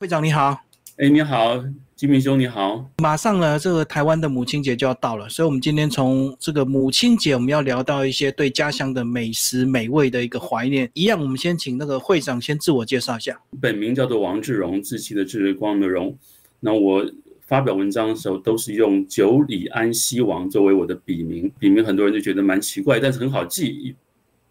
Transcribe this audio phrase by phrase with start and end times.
[0.00, 0.58] 会长你好，
[0.96, 1.62] 哎，你好，
[1.94, 2.90] 金明兄你好。
[3.02, 10.90] 马上呢，这个台湾的母亲节就要到了，所以我们今天从这个母亲节，我们要聊到一些对家乡的美食美味的一个怀念。
[10.94, 13.38] 一样，我们先请那个会长先自我介绍一下。
[13.60, 16.16] 本名叫做王志荣，志气的志，光的荣。
[16.60, 17.04] 那我
[17.42, 23.94] 发表文章的时候都是用九里安西王作为我的笔名，笔名很多人就觉得蛮奇怪，但是很好记，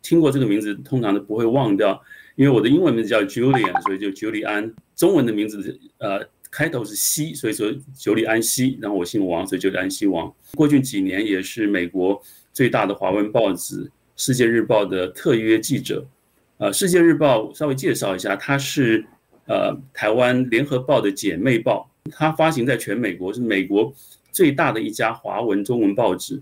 [0.04, 2.00] 听过这个名字通常都不会忘掉。
[2.39, 4.73] 因为我的英文名字叫 Julian，所以就 Julian。
[4.95, 8.80] 中文的名字呃开头是西，所以说 Julian 西。
[8.81, 10.34] 然后我姓王，所以九里安西王。
[10.55, 12.21] 过去几年也是美国
[12.53, 13.83] 最大的华文报纸
[14.16, 16.07] 《世界日报》的特约记者。
[16.59, 19.05] 呃，《世界日报》稍微介绍一下，它是
[19.45, 23.94] 呃台湾《联合报》的姐妹报，它发行在全美国，是美国
[24.31, 26.41] 最大的一家华文中文报纸。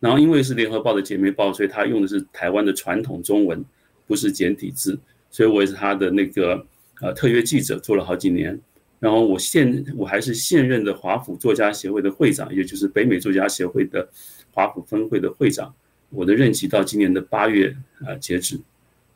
[0.00, 3.64] 然后因为是《联合报》的姐妹报，所以它用的是台湾的传统中文，
[4.08, 4.98] 不是简体字。
[5.30, 6.66] 所以我也是他的那个
[7.00, 8.58] 呃特约记者，做了好几年。
[9.00, 14.08] 然后我现我还是现任的华府作家协会的会长，也就是北美作家协会的
[14.50, 15.72] 华府分会的会长。
[16.10, 17.72] 我的任期到今年的八月
[18.04, 18.58] 啊截止。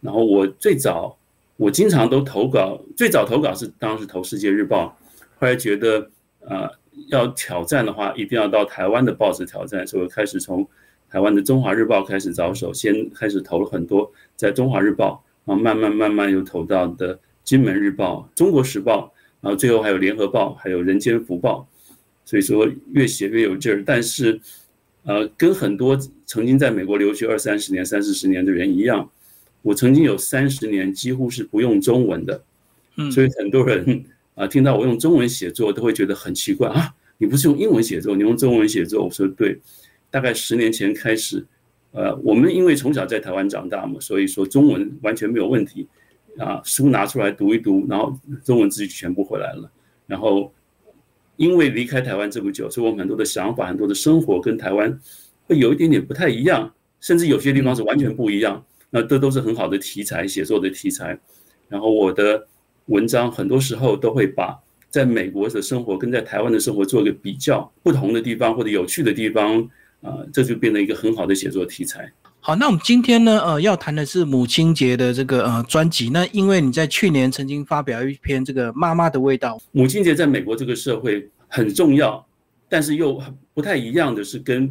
[0.01, 1.19] 然后我最早
[1.57, 4.97] 我经常都投稿，最早投稿是当时投《世界日报》，
[5.39, 6.09] 后来觉得
[6.41, 6.71] 呃
[7.09, 10.65] 要挑战的话，一定要到台湾的报纸挑战，所以我开始从
[11.11, 15.25] 台湾的《中华日报》开始着手，先开始投了很多在《中华日报》。
[15.45, 21.69] 然后慢慢慢慢又投到的《金门日报》《中国时报》，然后最后还有《联合报》，还有《人间福报》，
[22.25, 23.83] 所以说越写越有劲儿。
[23.85, 24.41] 但是，
[25.03, 29.11] 呃，跟很多曾经在美国留学二三十年、三四十年的人一样，
[29.63, 32.45] 我曾经有三十年几乎是不用中文的。
[32.97, 34.05] 嗯，所以很多人
[34.37, 39.05] 啊，听到我用中文写作，都会觉得很奇怪啊，你不是用英文写作，你用中文写作？
[39.05, 39.59] 我说对，
[40.09, 41.45] 大概十年前开始。
[41.93, 45.87] 呃，我们因为从小在台湾长大嘛，所以说中文完全没有问题，
[46.39, 49.71] 啊，书拿出来读一读，然后中文字就全部回来了。
[50.07, 50.51] 然后
[51.37, 54.99] 因为离开台湾这么久，所以我们很多的想法、很多的生活跟台湾
[55.47, 58.65] 会有一点点不太一样，甚至有些地方是完全不一样。
[58.89, 61.19] 那这都是很好的题材，写作的题材。
[61.69, 62.47] 然后我的
[62.87, 64.59] 文章很多时候都会把
[64.89, 69.69] 在美国的生活跟在台湾的生活做一个比较，不同的地方或者有趣的地方。
[70.03, 72.13] 啊，这就变成一个很好的写作题材。
[72.45, 76.11] 好，那我们今天呢，呃，要谈的是母亲节的这个呃专辑。
[76.11, 82.27] 那因为你在去年曾经发表一篇这个《妈妈的味道》，母亲节在美国这个社会很重要，
[82.69, 83.23] 但是又
[83.55, 84.69] 不太一样的是，跟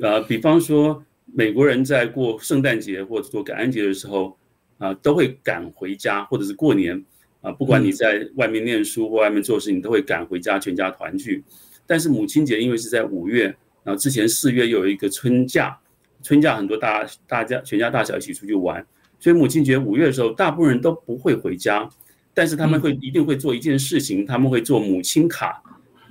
[0.00, 4.38] 呃，比方说美国人在过圣诞节或者说感恩节的时候，
[4.78, 7.04] 啊，都会赶回家，或者是过年
[7.40, 11.42] 啊，不管你在外面念书或外面做事，你都会赶回家，全家团聚。
[11.84, 13.52] 但是母亲节因为是在五月。
[13.88, 15.74] 然后之前四月又有一个春假，
[16.22, 18.86] 春假很多大大家全家大小一起出去玩，
[19.18, 21.88] 所以母亲节五月的时候，大部分人都不会回家，
[22.34, 25.62] 但是他们会一定会做一件事情，他们会做母亲卡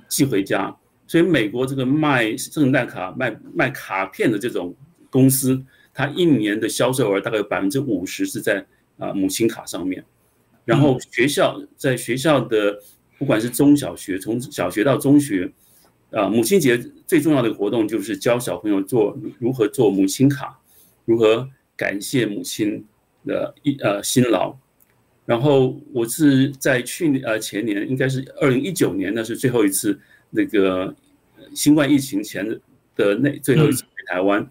[0.08, 0.76] 寄回家。
[1.06, 4.74] 所以美国这个卖圣诞卡、卖卖卡片的这种
[5.08, 5.62] 公司，
[5.94, 8.66] 它一年的销售额大概有百分之五十是在
[8.98, 10.04] 啊母亲卡上面。
[10.64, 12.76] 然后学校在学校的
[13.20, 15.48] 不管是中小学，从小学到中学。
[16.10, 20.58] 啊，母亲节最重要的活动就是教小朋友做如何做母亲卡，
[21.04, 21.46] 如何
[21.76, 22.82] 感谢母亲
[23.26, 24.56] 的一呃辛劳。
[25.26, 30.94] 然后我是在去年呃前年，应该是二零一九年，那是最后一次那个
[31.54, 32.60] 新冠疫情前的
[32.96, 34.48] 的那最后一次回台湾。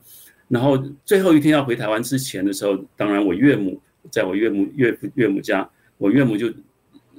[0.47, 3.81] 然后最后一天要回台湾之前的时候，当然我岳母
[4.11, 5.67] 在我岳母岳父岳母家，
[5.97, 6.53] 我岳母就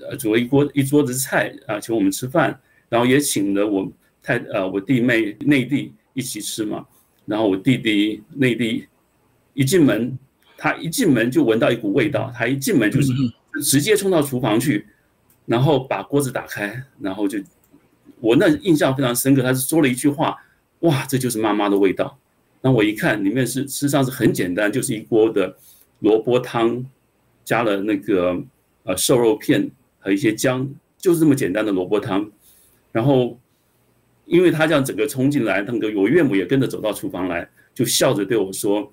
[0.08, 3.92] 呃煮了一锅一桌子菜啊，请我们吃饭，然后也请了我。
[4.22, 6.84] 太呃，我弟妹内地一起吃嘛，
[7.24, 8.86] 然后我弟弟内地
[9.54, 10.18] 一进门，
[10.56, 13.12] 他一进门就闻到一股味道，他一进门就是
[13.62, 14.86] 直接冲到厨房去，
[15.46, 17.38] 然后把锅子打开，然后就
[18.20, 20.36] 我那印象非常深刻，他是说了一句话，
[20.80, 22.18] 哇，这就是妈妈的味道。
[22.60, 25.56] 那我一看里面是实际上是很简单，就是一锅的
[26.00, 26.84] 萝卜汤，
[27.44, 28.38] 加了那个
[28.82, 29.70] 呃瘦肉片
[30.00, 30.68] 和一些姜，
[30.98, 32.30] 就是这么简单的萝卜汤，
[32.92, 33.38] 然后。
[34.28, 38.92] 因为他这样整个冲进来，那个我岳母也跟着走到厨房来，就笑着对我说：“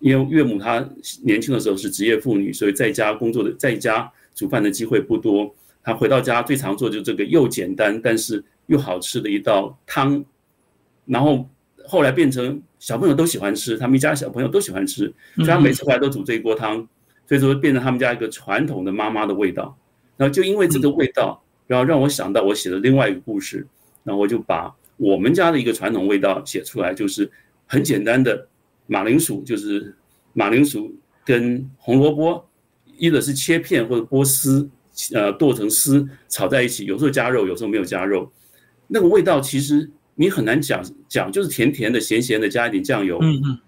[0.00, 0.84] 因为岳母她
[1.22, 5.54] 年轻的时候是职业妇女，所以在家工作的，在家煮饭的机会不多。
[5.84, 10.24] 她回到家最常做就这个又简单但是又好吃的一道汤。
[11.06, 11.48] 然后
[11.86, 16.76] 后来变成小朋友都喜欢吃，他们一家小朋友都喜欢吃，所以她每次回来都煮这一锅汤，
[17.28, 19.76] 所以说变成他们家一个传统的妈妈的味道。
[20.16, 23.64] 然后就因为这个味道，然后让我想到我写的另外一个故事。”
[24.02, 27.30] 那我就把我们家的一个传统味道写出来，就是
[27.66, 28.48] 很简单的
[28.86, 29.94] 马铃薯，就是
[30.32, 30.94] 马铃薯
[31.24, 32.44] 跟红萝卜，
[32.98, 34.68] 一个是切片或者剥丝，
[35.14, 38.30] 呃剁成丝炒在一起，有时候加肉，有时候没有加肉，
[38.88, 43.18] 那个味道其实你很难讲讲，就是甜甜的、咸咸的，加一点酱油。
[43.22, 43.58] 嗯嗯，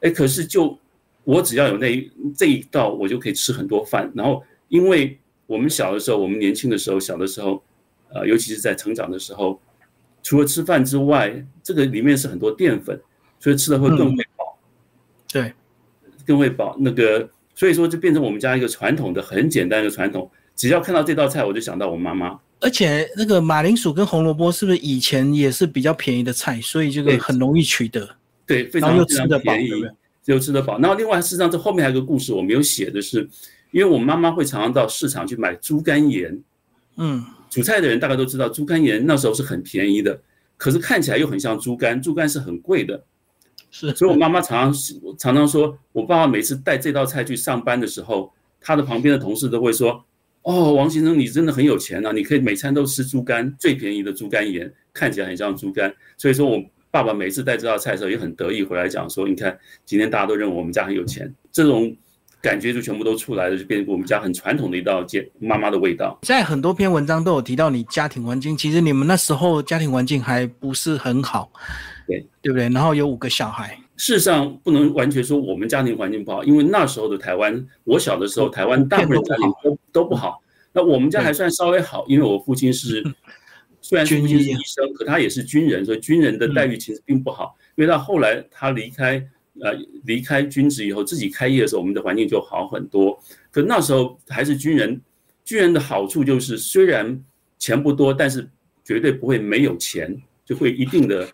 [0.00, 0.76] 哎，可是就
[1.24, 4.10] 我只要有那这一道，我就可以吃很多饭。
[4.14, 7.62] 然后，因为我们小的时候，我们年轻的时候，小的时候，
[8.14, 9.60] 呃，尤其是在成长的时候，
[10.22, 13.00] 除了吃饭之外，这个里面是很多淀粉，
[13.38, 14.58] 所以吃的会更会饱。
[15.32, 15.52] 对，
[16.26, 16.76] 更会饱。
[16.78, 20.30] 那个，所以说就变成我们家一个传统的很简单的传统。
[20.54, 22.38] 只要看到这道菜，我就想到我妈妈。
[22.60, 28.06] 而且那个马铃薯跟红萝卜是不是以前也是比较便宜的菜，所以这个很容易取得。
[28.46, 29.70] 对，非常非常便宜，
[30.26, 30.78] 又吃得饱。
[30.78, 33.26] 然后另外，事实上这后面还有个故事我没有写的是，
[33.70, 36.38] 因为我妈妈会常常到市场去买猪肝盐。
[36.96, 40.18] 嗯，煮菜的人大概都知道，猪肝盐那时候是很便宜的，
[40.56, 43.04] 可是看起来又很像猪肝，猪肝是很贵的。
[43.70, 50.02] 是，所以我妈妈常常常常说，我爸爸每次带这道菜去上班的时候，他的旁边的同事都会说。
[50.42, 52.12] 哦，王先生，你真的很有钱啊！
[52.12, 55.94] 你可以每餐都吃猪肝，最便宜的猪肝盐，看起来很像猪肝。
[56.16, 56.58] 所以说我
[56.90, 61.94] 爸爸每次带这道菜的时候也很得意，回来讲说：“你看，今天大家都认为我们家很有钱。”这种
[62.42, 66.18] 感觉就全部都出来了，就变成我们家很传统的一道家妈妈的味道。
[66.22, 71.52] 在很多篇文章都有提到你家庭环境，其实你们那时候家庭环境还不是很好，
[72.06, 72.68] 对对不对？
[72.70, 73.78] 然后有五个小孩。
[73.96, 80.42] 事实上，不能完全说我们家庭环境不好，因为那时候的台湾，我小的时候，台湾大部分家庭都都不好。
[80.72, 83.04] 那我们家还算稍微好，因为我父亲是
[83.82, 87.54] 虽然父亲是医生，可他也是军人，所以军人的待遇其实并不好。
[87.76, 89.22] 因为到后来他离开
[89.62, 89.72] 呃
[90.04, 93.18] 离开军职以后，自己开业的时候，我们的环境就好很多。
[93.50, 95.00] 可那时候还是军人，
[95.44, 97.22] 军人的好处就是虽然
[97.58, 98.48] 钱不多，但是
[98.84, 101.28] 绝对不会没有钱，就会一定的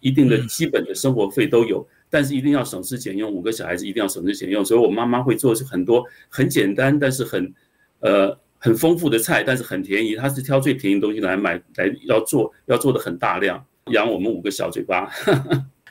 [0.00, 1.86] 一定的基本的生活费都有。
[2.08, 7.52] 但是一定要省吃俭用，五个小孩子一定要省吃俭用，所以我妈妈会做很多很简单，但是很，
[7.98, 10.14] 呃，很丰富的菜，但是很便宜。
[10.14, 15.10] 她是挑最便宜的东西来买，来要做，要做的很大量，养我们五个小嘴巴。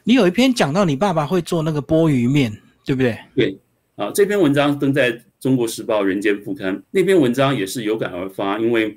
[0.08, 2.56] 你有一篇讲到你爸爸会做那个波鱼面，
[2.86, 3.18] 对不对？
[3.36, 3.58] 对，
[3.96, 8.96] 啊，这篇文章登在中国时报人间副刊，那篇文章也是有感而发，因为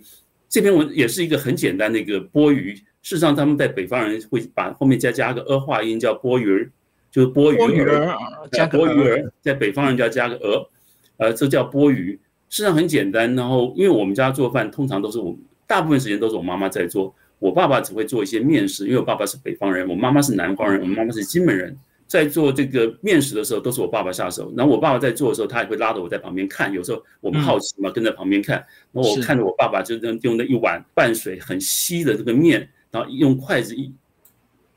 [0.51, 2.75] 这篇文也是一个很简单的一个波鱼。
[3.01, 6.71] 事实上，他们在北方人会把后面再加个儿化音，叫波鱼。
[7.11, 8.15] 就是波鱼儿，
[8.53, 10.69] 加波鱼儿，在北方人家加个儿，
[11.17, 12.21] 呃，这叫波鱼。
[12.51, 13.35] 实上很简单。
[13.35, 15.35] 然后，因为我们家做饭通常都是我，
[15.67, 17.15] 大部分时间都是我妈妈在做。
[17.39, 21.77] 我爸爸只会做一些面食，因为我爸爸是北方人，我妈妈是南方人，我妈妈是金门人。
[22.07, 24.53] 在做这个面食的时候，都是我爸爸下手。
[24.57, 26.73] 然后我爸爸在做的时候，他也会拉着我在旁边看。
[26.73, 28.57] 有时候我们好奇嘛，跟在旁边看。
[28.93, 33.93] 然后我看着我爸爸就用那一碗半水很稀的这个面，然后用筷子一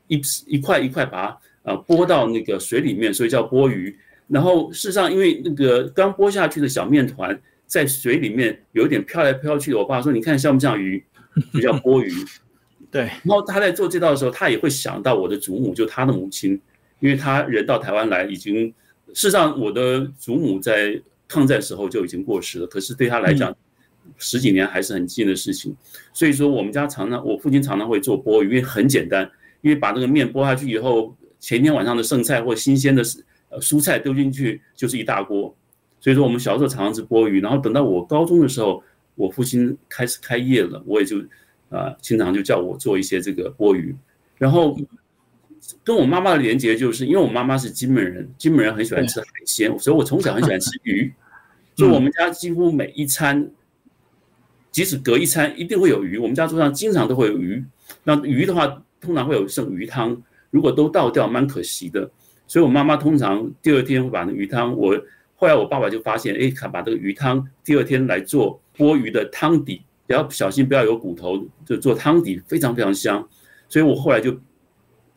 [0.08, 1.38] 一一块一块把它。
[1.62, 3.96] 啊，拨到那个水里面，所以叫拨鱼。
[4.26, 11.00] 然后事实上，因为那个刚拨下去的小面团在水里面有一点飘来飘去的，我爸说：“你看像不像鱼？”
[11.54, 12.10] 就叫拨鱼。
[12.92, 13.02] 对。
[13.24, 16.52] 然后他在做这道的时候，他也会想到我的祖母，就他的母亲，
[17.00, 18.66] 因为他人到台湾来已经，
[19.08, 23.52] 事实上我的祖母在抗战时候就已经过世了，可是对他来讲，
[24.16, 25.74] 十几年还是很近的事情。
[26.12, 29.28] 所以说，我们家常常，我父亲常常会做拨鱼，因为很简单，
[29.62, 31.16] 因为把那个面拨下去以后。
[31.42, 33.02] 前天晚上的剩菜或新鲜的
[33.48, 35.52] 呃蔬菜丢进去就是一大锅，
[35.98, 38.80] 所以说我们小时候常常吃钵鱼，然后等到我高中的时候，
[39.16, 41.16] 我父亲开始开业了，我也就
[41.72, 43.94] 啊经常就叫我做一些这个钵鱼，
[44.38, 44.78] 然后
[45.82, 51.12] 跟我妈妈的连接就是因为我妈妈是金门人，金门人很喜欢吃海鲜，所以我从小很喜欢吃 鱼，
[51.74, 53.50] 所以我们家几乎每一餐，
[54.70, 57.64] 即使隔一餐一定会有鱼，我们家桌上经常都会有鱼，
[58.04, 60.20] 那鱼的话通常会有剩鱼汤。
[60.50, 62.10] 如果都倒掉，蛮可惜的。
[62.46, 64.94] 所以我妈妈通常第二天会把那鱼汤，我
[65.34, 69.80] 后来我爸爸就发现，哎，他把这个鱼汤第二天来做钵鱼的汤底，
[70.12, 73.26] 要小心不要有骨头，就做汤底非常非常香。
[73.68, 74.38] 所以我后来就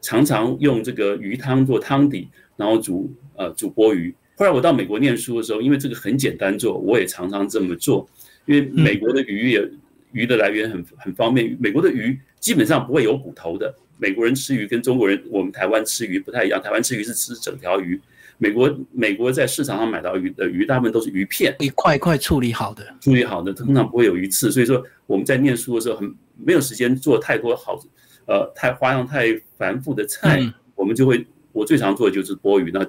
[0.02, 4.14] 常常用这个鱼汤做汤底，然后煮呃煮钵鱼。
[4.38, 8.08] 后来我到美国念书的时候，因为这个很简单做，我也常常这么做。
[8.46, 9.70] 因为美国的鱼也
[10.12, 13.74] 鱼的来源很很方便，美国的鱼基本上不会有骨头的。
[13.98, 16.62] 美国人吃鱼跟中国人，我们台湾吃鱼不太一样。
[16.62, 18.00] 台湾吃鱼是吃整条鱼，
[18.38, 24.52] 美国美国在市场上买到鱼的鱼，大部分都是鱼片，一块一块处理好的，处理好的，通常不会有鱼刺。
[24.52, 27.80] 所以说我们在念书的时候，很没有时间做太多好，
[28.26, 29.28] 呃，太花样太
[29.58, 30.42] 繁复的菜，
[30.76, 32.72] 我们就会我最常做的就是剥鱼。
[32.74, 32.86] 那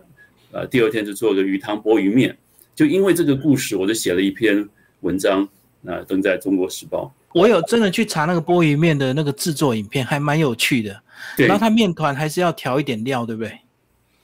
[0.53, 2.37] 呃，第二天就做个鱼汤剥鱼面。
[2.75, 4.69] 就因为这个故事，我就写了一篇
[5.01, 5.49] 文章，
[5.81, 7.11] 那登在中国时报。
[7.33, 11.03] 我有真的去查那个波鱼面的那个制作影片，还蛮有趣的。
[11.37, 13.59] 对，然后它面团还是要调一点料，对不对？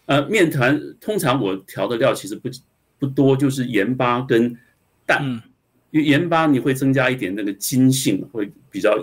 [0.07, 2.49] 呃，面团通常我调的料其实不
[2.99, 4.57] 不多，就是盐巴跟
[5.07, 5.43] 蛋。
[5.91, 8.99] 因为盐巴你会增加一点那个筋性，会比较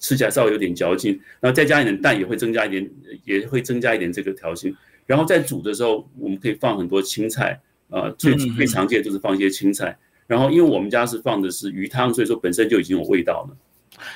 [0.00, 2.90] 吃起来稍微有点嚼劲，然后再加一点蛋也会增加一点，
[3.24, 4.74] 也会增加一点这个调性。
[5.06, 9.96] 然后在煮的时候，我们可以放很多青菜，呃，最最常见就是放一些青菜。
[10.26, 13.56] 然后因为我们家是放的是鱼汤，所以说本身就已经有味道了。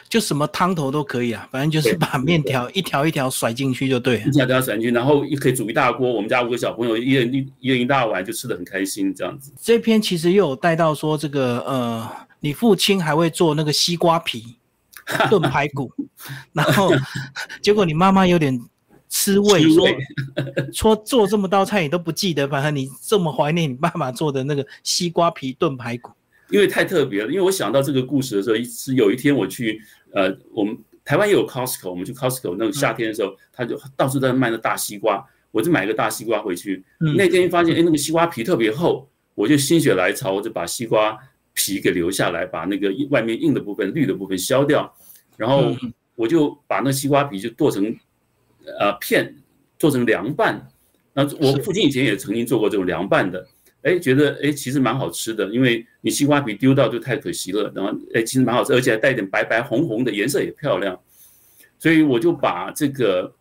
[0.08, 4.24] 就什么汤头都可以啊，反正就是把面条一条一条甩进去就对了。
[4.26, 6.12] 一条一条甩进去，然后也可以煮一大锅。
[6.12, 9.52] 我们家五个小朋友，一人一一人一大碗，就吃的很开心这样子。
[9.60, 14.56] 这篇其实又有带到说这个呃，你父亲还会做那个西瓜皮
[15.30, 15.92] 炖排骨，
[16.52, 16.90] 然后
[17.62, 18.60] 结果你妈妈有点
[19.08, 19.88] 吃味，说
[20.72, 26.10] 说做这么道菜你都不记得，反正你这么怀念你爸爸做的那个西瓜皮炖排骨。
[26.50, 29.80] 因为太特别了，因为我想到这个故事的时候，是有一天我去，
[30.12, 36.84] 呃，我们台湾也有 Costco，我们去 Costco 那个夏天的时候，他就到处在卖那大西瓜，我就买一个大西瓜回去。
[37.16, 41.18] 那天发现，哎，那个西瓜皮特别厚，我就心血来潮，我就把西瓜
[41.52, 44.94] 皮给留下来，把那个外面硬的部分、绿的部分削掉，
[45.36, 45.76] 然后
[46.14, 47.84] 我就把那西瓜皮就剁成
[48.78, 49.34] 呃片，
[49.78, 50.68] 做成凉拌。
[51.12, 53.46] 那我父亲以前也曾经做过这种凉拌的。
[53.82, 57.72] 哎，觉得哎，其实蛮好吃的，因为你西瓜皮丢到就太可惜了。
[57.74, 60.98] 然后哎，其实蛮好吃，而且还带点白白红红的，颜色也漂亮。
[61.78, 63.32] 所以我就把这个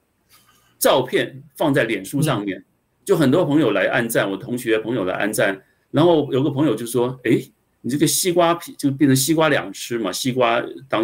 [0.77, 2.63] 照片放在脸书上面，
[3.03, 5.59] 就很多朋友来按赞，我同学朋友来按赞。
[5.89, 7.41] 然后有个朋友就说：“哎，
[7.81, 11.03] 你这个西瓜皮就变成西瓜两吃嘛，西瓜当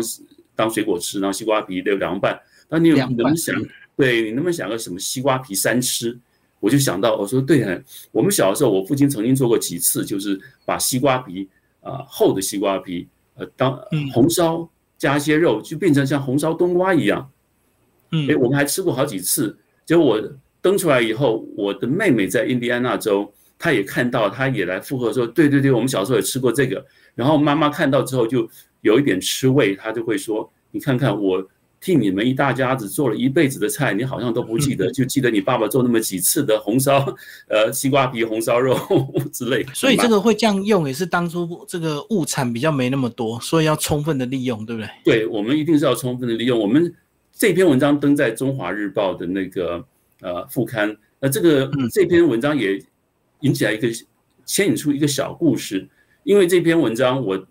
[0.54, 2.40] 当水果吃，然后西瓜皮的凉拌。
[2.70, 3.56] 那你有能不能想，
[3.96, 6.16] 对你能不能想个什么西瓜皮三吃？”
[6.62, 7.78] 我就想到，我说对啊，
[8.12, 11.50] 我们小的时候，我父亲曾经做过几次，就是把西瓜皮
[11.82, 13.78] 啊厚的西瓜皮，呃，当
[14.14, 17.30] 红烧加一些肉，就变成像红烧冬瓜一样。
[18.12, 19.58] 嗯，哎，我们还吃过好几次。
[19.86, 20.22] 结果我
[20.62, 26.86] 登出来以后，我的妹妹在印第安纳州，她也看到，她也来附和说，对对对，我们小时候也吃过这个。
[27.16, 28.48] 然后妈妈看到之后，就
[28.82, 31.44] 有一点吃味，她就会说，你看看我。
[31.82, 37.04] 替你们一大家子做了一辈子的菜，你好像都不记得，就记得你爸爸做那么几次的红烧，
[37.48, 38.78] 呃，西瓜皮红烧肉
[39.34, 39.66] 之类。
[39.74, 44.90] 所以这个会这样用，也是当初这个物产比较没那么多，所以要充分的利用，对不对？
[45.04, 46.60] 对，我们一定是要充分的利用。
[46.60, 46.94] 我们
[47.34, 49.84] 这篇文章登在《中华日报》的那个
[50.22, 52.80] 呃副刊，那这个这篇文章也
[53.40, 53.88] 引起来一个
[54.46, 55.90] 牵引出一个小故事，
[56.26, 57.44] 因为这篇文章我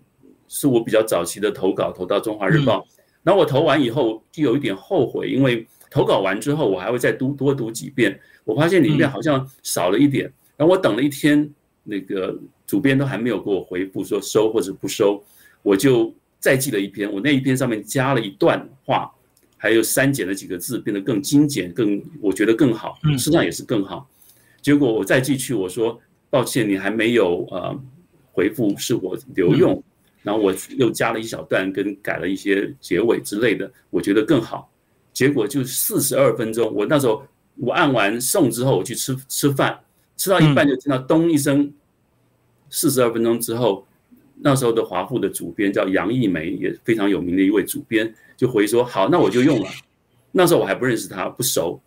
[0.47, 2.79] 是我比较早期的投稿，投到《中华日报》。
[3.23, 10.31] 然后我投完以后就有一点后悔，因为投稿完之后我还会再读多读几遍，我发现里面好像少了一点。
[10.57, 11.49] 然后我等了一天，
[11.83, 15.23] 那个主编都还没有给我回复说收或者不收，
[15.61, 17.11] 我就再寄了一篇。
[17.11, 19.11] 我那一篇上面加了一段话，
[19.57, 24.07] 还有删减了几个字，变得更精简，更我觉得更好，实际上也是更好。
[24.61, 25.99] 结果我再寄去，我说
[26.29, 27.79] 抱歉，你还没有呃
[28.31, 29.83] 回复，是我留用。
[30.23, 34.71] 然后我又加了一小段，跟改了一些结尾之类的，我觉得更好。
[35.11, 37.23] 结果就四十二分钟，我那时候
[37.57, 39.79] 我按完送之后，我去吃吃饭，
[40.15, 41.73] 吃到一半就听到咚一声。
[42.69, 43.85] 四十二分钟之后，
[44.35, 49.69] 那时候的华富的主编叫杨艺梅，也非常有名的一位主编，就回说：“好，那我就用了。”
[50.31, 51.81] 那时候我还不认识他，不熟。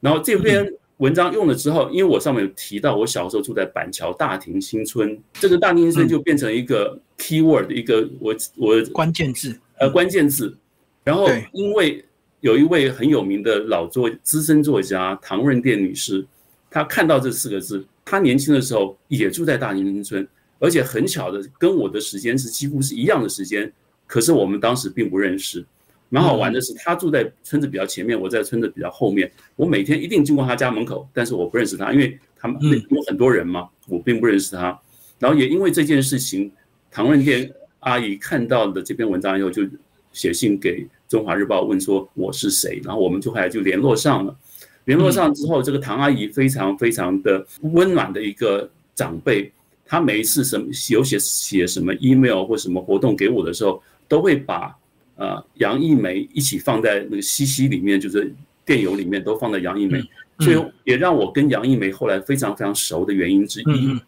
[0.00, 0.70] 然后这边。
[0.98, 10.56] 文章用了之后，因为我上面有提到，我小时候住在板桥大庭新村，这个大庭新村就变成一个 key word，一个我我关键字，呃关键字。
[11.04, 12.02] 然后因为
[12.40, 16.26] 有一位很有名的老作资深作家唐润殿女士，
[16.70, 20.26] 她看到这四个字，她年轻的时候也住在大庭新村，
[20.58, 23.70] 而且很巧的跟我的时间是几乎是一样的时间，
[24.06, 25.64] 可是我们当时并不认识。
[26.08, 29.30] 蛮好玩的是，他住在村子比较前面，我在村子比较后面。
[29.56, 34.78] 我每天一定经过他家门口，但是我不认识他，因为他们有很多人嘛，我并不认识他。
[35.18, 36.50] 然后也因为这件事情，
[36.92, 39.64] 唐润店阿姨看到了这篇文章以后，就
[40.12, 44.36] 写信给《中华日报》问说我是谁，然后我们就后来就联络上了。
[44.84, 49.50] 联络上之后，这个唐阿姨非常非常的温暖的一个长辈，
[49.84, 54.72] 她每一次什么有写写什么 email 或什么活动给我的时候，都会把。
[55.16, 58.30] 呃，杨一梅一起放在那个西西里面，就是
[58.66, 59.98] 电邮里面都放在杨一梅，
[60.40, 63.98] 所以也让我跟杨一梅后来非常非常熟的原因之一。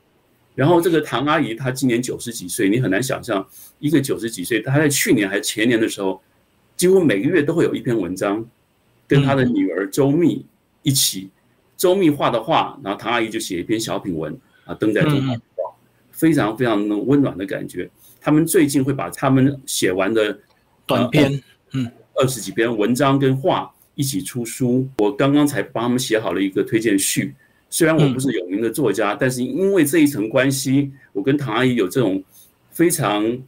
[0.55, 3.47] 然后这个唐阿姨她今年九十几岁，你很难想象
[3.79, 6.21] 一个九十几岁，她在去年还是前年的时候，
[6.77, 8.45] 几乎每个月都会有一篇文章，
[9.07, 10.45] 跟她的女儿周密
[10.83, 11.31] 一起，
[11.75, 15.63] 周密画的画，然后唐阿姨就写一篇小品文啊，登在《中华日报》，
[16.11, 17.89] 非常非常温暖的感觉。
[18.21, 20.39] 他们最近会把他们写完的。
[20.89, 21.41] 短篇，
[21.75, 24.89] 嗯，二十几篇文章跟画一起出书。
[24.97, 27.35] 我刚刚才帮他们写好了一个推荐序。
[27.71, 32.25] 虽然我不是有名的作家，但是因为这一层关系，我跟唐阿姨有这种
[32.71, 33.39] 非常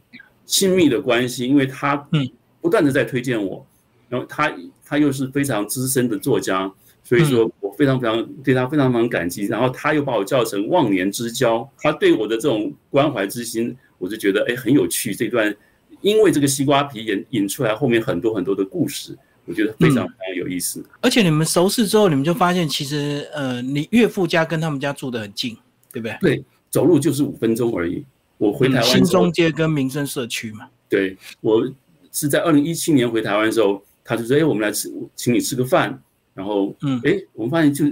[0.45, 2.29] 亲密的关系，因为她嗯
[2.61, 3.65] 不断的在推荐我，
[4.07, 4.53] 然后她
[4.85, 6.71] 她又是非常资深的作家，
[7.03, 9.47] 所以说我非常非常对她非常非常感激。
[9.47, 15.15] 然后她又把我叫成忘年之交，她对我的这种关怀之心，我就觉得哎很有趣。
[15.15, 15.51] 这段
[16.01, 20.83] 因为这个西瓜皮引引出来后面很多很多的故事，我觉得非常非常有意思。
[21.01, 25.55] 而且你们熟识之后，你们就发现其实呃，你岳父家跟他们家住得很近，
[25.91, 26.17] 对不对？
[26.21, 28.03] 对，走路就是五分钟而已。
[28.37, 30.67] 我回台湾嗯新中街跟民生社区嘛。
[30.89, 31.71] 对我
[32.11, 36.01] 是在二零一七年回台湾的时候，他就说：“哎，我们来吃，请你吃个饭。”
[36.33, 37.85] 然后，嗯哎，我们发现就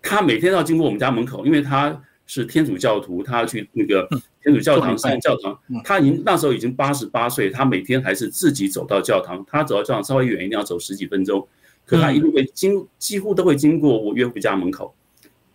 [0.00, 4.06] 他每天都要经过我们家门口，因为他是天主教徒，他去那个
[4.40, 5.80] 天主教堂上教堂嗯。
[5.82, 9.44] 他已经那时候已经八十八岁，他每天还是自己走到教堂。
[9.48, 11.44] 他走到教堂稍微远一点，要走十几分钟，
[11.84, 14.94] 可他一路会经几乎都会经过我岳父家门口。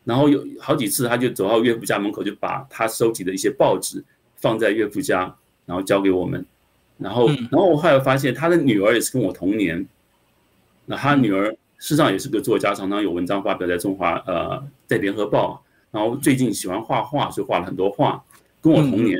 [0.04, 4.04] 然后有好几次，他就走到岳父家门口，就把他收集的一些报纸
[4.36, 5.34] 放在岳父家，
[5.66, 6.46] 然后交给我们。
[6.98, 9.88] 然后，嗯然后我后来发现他的女儿也是跟我同年，
[10.86, 15.64] 那他女儿事实上也是个作家，常常有文章发表在中华呃在联合报，
[15.96, 18.22] 然后最近喜欢画画，所以画了很多画，
[18.62, 19.18] 跟我同年。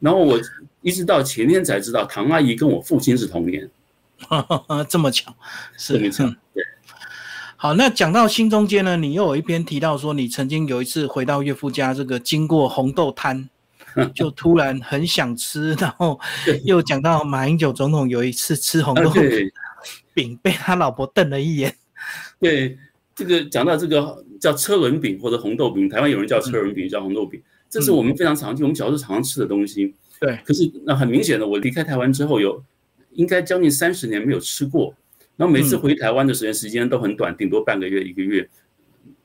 [0.00, 0.38] 然后我
[0.82, 3.66] 一直到前天才知道，唐阿姨跟我父亲是同年，
[4.86, 5.34] 这么巧，
[5.78, 6.62] 是嗯对。
[7.56, 13.48] 好，那讲到新中间呢，你又有一篇提到说，你曾经有一次回到岳父家，这个经过红豆摊，
[14.14, 16.20] 就突然很想吃，然后
[16.64, 19.50] 又讲到马英九总统有一次吃红啊豆对
[20.12, 21.74] 饼， 被他老婆瞪了一眼。
[22.38, 22.78] 对，
[23.20, 29.94] 这个讲到这个叫车轮饼或者红豆饼，台湾有人叫车轮饼，叫红豆饼，这是我们非常常见，我们小时候常常吃的东西。
[30.18, 32.62] 对，可是那很明显的，我离开台湾之后有
[33.12, 34.94] 应该将近三十年没有吃过，
[35.36, 38.48] 然后每次回台湾的时间时间都很短，顶多半个月一个月。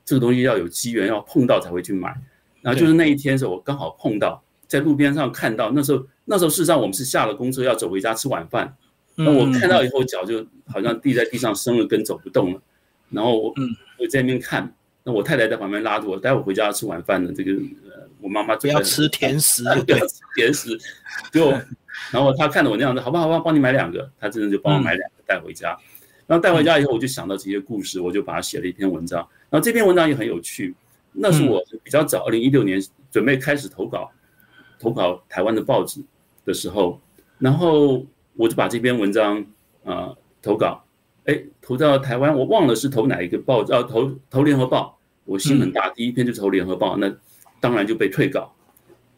[0.04, 2.14] 这个东西要有机缘，要碰到才会去买。
[2.62, 8.76] 然后就是那一天的时候，我刚好碰到，在路边上看到，那时候那时候事实上我们是下了公车要走回家吃晚饭，
[9.16, 12.62] 那我看到以后脚就好像地在地上生了根走不动了，
[13.10, 20.78] 然后我嗯我在那边看，那我太太在旁边拉着我，待会回家要吃晚饭的这个呃我妈妈不要吃甜食， 不对要，吃甜食，
[21.32, 21.50] 就
[22.10, 25.76] 然后她看着我那样子，好吧好吧，帮你买两个，她真的就帮我买两个带回家，
[26.26, 30.74] 然后带回家以后我就想到这些故事，我就把它写了一篇文章，然后这篇文章也很有趣，
[31.12, 34.10] 那是我比较早，二零一六年准备开始投稿，
[34.78, 36.02] 投稿台湾的报纸
[36.44, 37.00] 的时候，
[37.38, 39.40] 然后我就把这篇文章
[39.84, 40.84] 啊、呃投稿，
[41.26, 47.14] 哎，投到台湾，我忘了是投哪一个报纸，啊，投投联合报，我心很大，第一篇就投联合报，那
[47.60, 48.52] 当然就被退稿。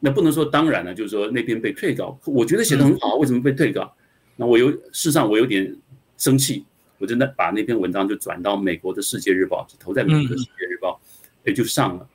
[0.01, 3.93] 那不能说当然了，就是说那篇被退稿，我觉得写的很好，为什么被退稿？
[4.37, 5.77] 那我有事实上我有点
[6.17, 6.65] 生气，
[6.99, 11.01] 我真的把那篇文章就转到美国的《世界日报》，就投在美国的《世界日报》，
[11.47, 12.09] 也就上了。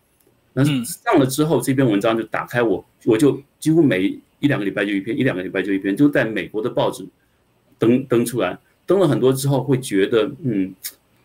[0.54, 7.06] 那嗯上了之后，这篇文章就打开我，我就几乎每一两个礼拜就一篇，一两个礼拜就一篇，就在美国的报纸
[7.78, 10.74] 登登出来，登了很多之后，会觉得嗯，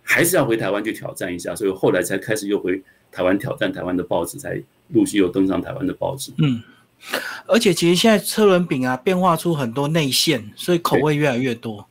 [0.02, 6.32] 还是要回台湾去挑战一下，所以后来才开始又回台湾挑战台湾的报纸，才陆续又登上台湾的报纸。
[6.38, 6.62] 嗯。
[7.46, 11.86] 而且其实现在车轮饼啊，变化出很多内馅，所以口味越来越多。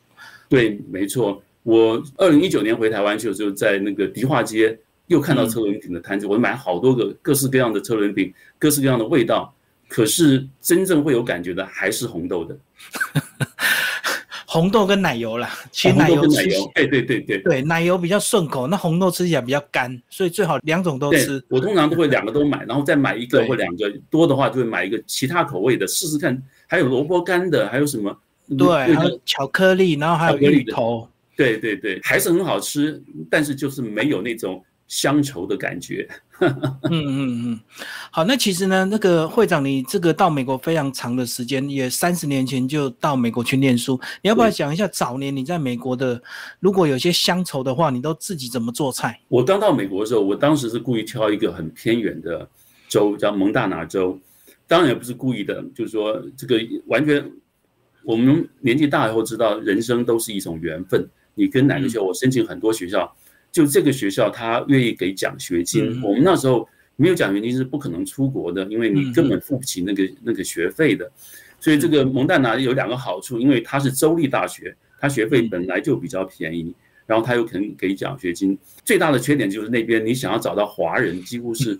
[0.50, 1.42] 对，没错。
[1.64, 4.78] 我二零一九年回台湾去的时候，在那个迪化街
[5.08, 9.54] 又看到车轮饼的摊子，我买好多个各式各样的车轮饼，各式各样的味道。
[9.88, 12.58] 可是真正会有感觉的还是红豆的，
[14.58, 17.38] 红豆跟奶油啦，其实红奶油吃豆跟奶油，对对对对。
[17.44, 26.42] 对奶油比较顺口，那红豆吃起来比较干，所以最好两种都吃。，我通常都会两个都买，然后再买一个或两个，多的话就会买一个其他口味的试试看。
[26.66, 28.18] 还有萝卜干的，还有什么？
[28.58, 31.08] 对，那个还有巧克力，然后还有芋头。
[31.36, 36.08] 对对对，还是很好吃，但是就是没有那种乡愁的感觉。
[36.40, 37.60] 嗯嗯嗯，
[38.12, 46.22] 好，那其实呢，那个会长，你这个到美国非常长的时间，也三十年前就到美国去念书，你要不要对讲一下早年你在美国的，
[46.60, 49.20] 如果有些乡愁的话，你都自己怎么做菜？
[49.30, 52.48] 我刚到美国的时候，我当时是故意挑一个很偏远的
[52.88, 54.20] 州，叫蒙大拿州。
[54.68, 57.32] 当然也不是故意的，就是说这个完全，
[58.04, 61.10] 我们年纪大以后知道，人生都是一种缘分。
[61.34, 63.12] 你跟哪个学校，我申请很多学校，
[63.58, 65.90] 就这个学校他愿意给奖学金。
[65.90, 71.12] 嗯我们那时候没有奖学金是不可能出国的，因为你嗯根本付不起那个那个学费的。
[71.60, 76.72] 所以这个蒙大拿有两个好处，因为它是州立大学，它学费本来就比较便宜。
[77.08, 81.80] 然后它又可能给奖学金，最大的缺点就是那边你想要找到华人几乎是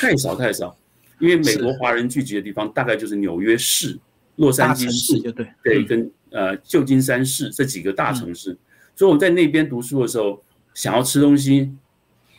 [0.00, 0.74] 太少太少，
[1.18, 3.98] 因为美国华人聚集的地方大概就是纽约市、
[4.36, 5.20] 洛杉矶市
[5.62, 8.56] 对，跟呃旧金山市这几个大城市。
[8.94, 10.40] 所以我在那边读书的时候，
[10.74, 11.72] 想要吃东西，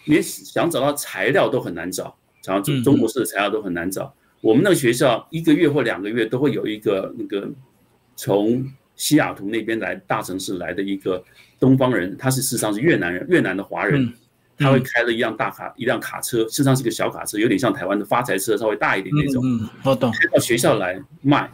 [0.05, 4.13] 连想找到材料都很难找，想要中嗯中国式的材料都很难找。
[4.41, 7.47] 我们那个学校一个月或两个月都会有一个那个
[8.15, 8.65] 从
[8.95, 11.23] 西雅图那边来大城市来的一个
[11.59, 14.11] 东方人，他是事实上是越南人，越南的华人，
[14.57, 19.43] 他会开了一辆大卡一辆卡车，事实上是个小卡车，有点像台湾的发财车，稍微大一点那种。
[19.45, 20.11] 嗯，我懂。
[20.31, 21.51] 到学校来卖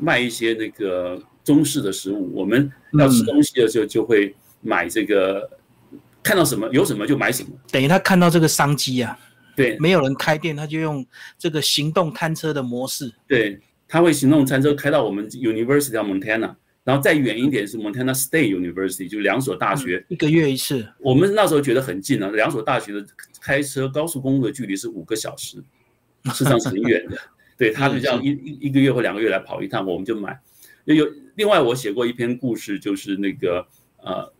[0.00, 5.48] 卖一些那个中式的食物，我们要吃东西的时候就会买这个，
[6.24, 9.16] 看到什么有什么就买什么，等于他看到这个商机啊。
[9.54, 11.06] 对，没有人开店，他就用
[11.38, 13.12] 这个行动摊车的模式。
[13.28, 20.84] 对，他会行动摊车开到我们 University of Montana，然后再远一点是 Montana State University，就两所大学，一个月一次。
[20.98, 23.06] 我们那时候觉得很近啊，两所大学的
[23.40, 25.62] 开车高速公路的距离是五个小时，
[26.32, 27.16] 实际上是很远的。
[27.56, 30.36] 对，他就这样一一一个月或两个月来跑一趟，我们就买。
[30.86, 31.06] 有
[31.36, 33.64] 另外，我写过一篇故事，就是那个
[33.98, 34.33] 呃。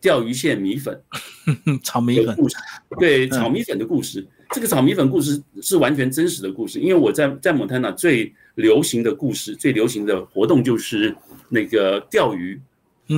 [0.00, 1.02] 钓鱼线米粉，
[1.82, 2.56] 炒米粉故事，
[2.98, 6.78] 对炒米粉的故事，这个炒米粉故事是完全真实的故事。
[6.78, 11.14] 因为我在在蒙特纳最流行的故事，最流行的活动就是
[11.48, 12.60] 那个钓鱼。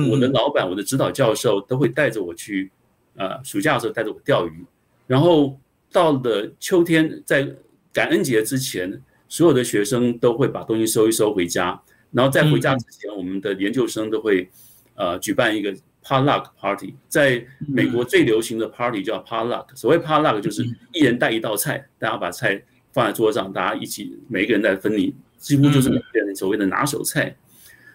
[0.09, 2.71] 我的老板，我的指导教授都会带着我去，
[3.15, 4.65] 呃，暑假的时候带着我钓鱼。
[5.05, 5.59] 然后
[5.91, 7.47] 到了秋天，在
[7.91, 11.79] 感恩节之前，所有的学生都会把东西收一收回家。
[12.11, 14.49] 然后在回家之前，我们的研究生都会
[14.95, 15.75] 呃举办一个。
[16.03, 22.61] Potluck Party 在美国最流行的 Party 叫 Potluck，所谓 Potluck 就是一人带一道菜，大家把菜
[22.91, 27.35] 放在桌上，大家一起每个人在分你，几乎就是每个人所谓的拿手菜。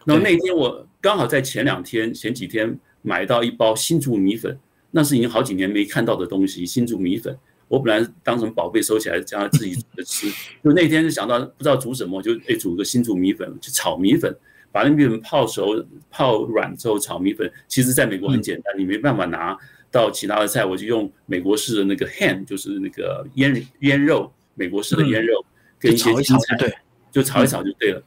[0.05, 4.57] 然后那天我刚好在前两天、前几天买到一包新竹米粉，
[4.93, 6.65] 那是已经好几年没看到的东西。
[6.65, 10.31] 新竹米粉，我本来当成宝贝收起来，将来自己煮着吃。
[10.63, 14.33] 就那天就想到不知道煮什么，就哎煮个新竹米粉，就炒米粉。
[14.77, 19.57] 把那米粉泡熟、泡软之后炒米粉，其实在美国很简单，你没办法拿
[19.91, 25.43] 到其他的菜，我就用美国式的那个 ham，就是那个腌腌肉，美国式的腌肉，
[25.79, 26.71] 跟一些青菜，对，
[27.11, 28.03] 就炒一炒就对了。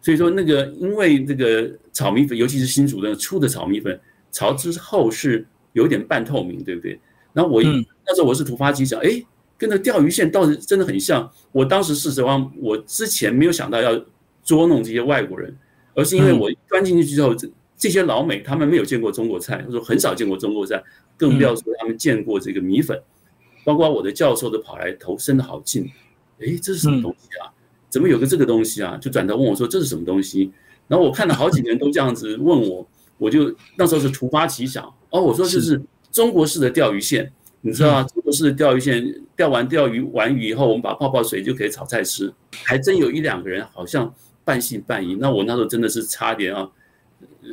[0.00, 4.00] 所以说那个，因为这个炒米粉，尤其是新煮的粗的炒米粉，
[4.32, 6.98] 炒之后是有点半透明，对不对？
[7.34, 7.66] 然后我一
[8.06, 9.22] 那时候我是突发奇想，哎，
[9.58, 11.30] 跟那钓鱼线倒是真的很像。
[11.52, 14.02] 我当时事实上，我之前没有想到要
[14.42, 15.54] 捉弄这些外国人。
[15.94, 20.82] 而是因为我钻进去之后，这这些老美他们没有见过中国菜，或者说很少见过中国菜，
[21.16, 23.00] 更不要说他们见过这个米粉。
[23.64, 25.90] 包括我的教授都跑来头伸的好近，
[26.38, 27.48] 哎，这是什么东西啊？
[27.88, 28.96] 怎么有个这个东西啊？
[28.98, 30.52] 就转头问我说这是什么东西？
[30.86, 35.80] 然后我看了好几年都这样子 问我，我就那时候是突发奇想，哦，我说这是
[36.12, 39.02] 中国式的钓鱼线，你知道啊，中国式的钓鱼线，
[39.34, 42.30] 钓完钓鱼完鱼以后，我们把泡泡水就可以炒菜吃，
[42.64, 44.14] 还真有一两个人好像。
[44.44, 46.68] 半信半疑，那我那时候真的是差点啊，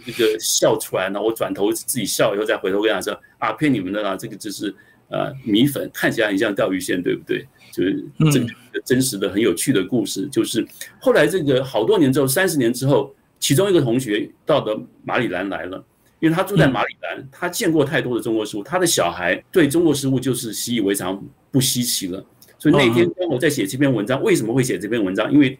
[0.06, 1.10] 这个笑出来。
[1.10, 4.73] 那我转头自己笑以后，再回头跟他说啊，骗你们的啦，这个就是
[5.10, 7.47] 呃米粉，看起来很像钓鱼线，对不对？
[7.71, 8.47] 就是这个
[8.84, 10.27] 真实的很有趣的故事。
[10.27, 10.67] 就是
[10.99, 15.82] 后来这个好多年之后，三十年之后，其中一个同学到的马里兰来了，
[16.19, 22.21] 因为他住在马里兰，他见过太多的中国食物，他的小孩对中国食物就是习以为常，不稀奇了。
[22.60, 25.32] 所以那天当我在写这篇文章，为什么会写这篇文章？
[25.32, 25.58] 因为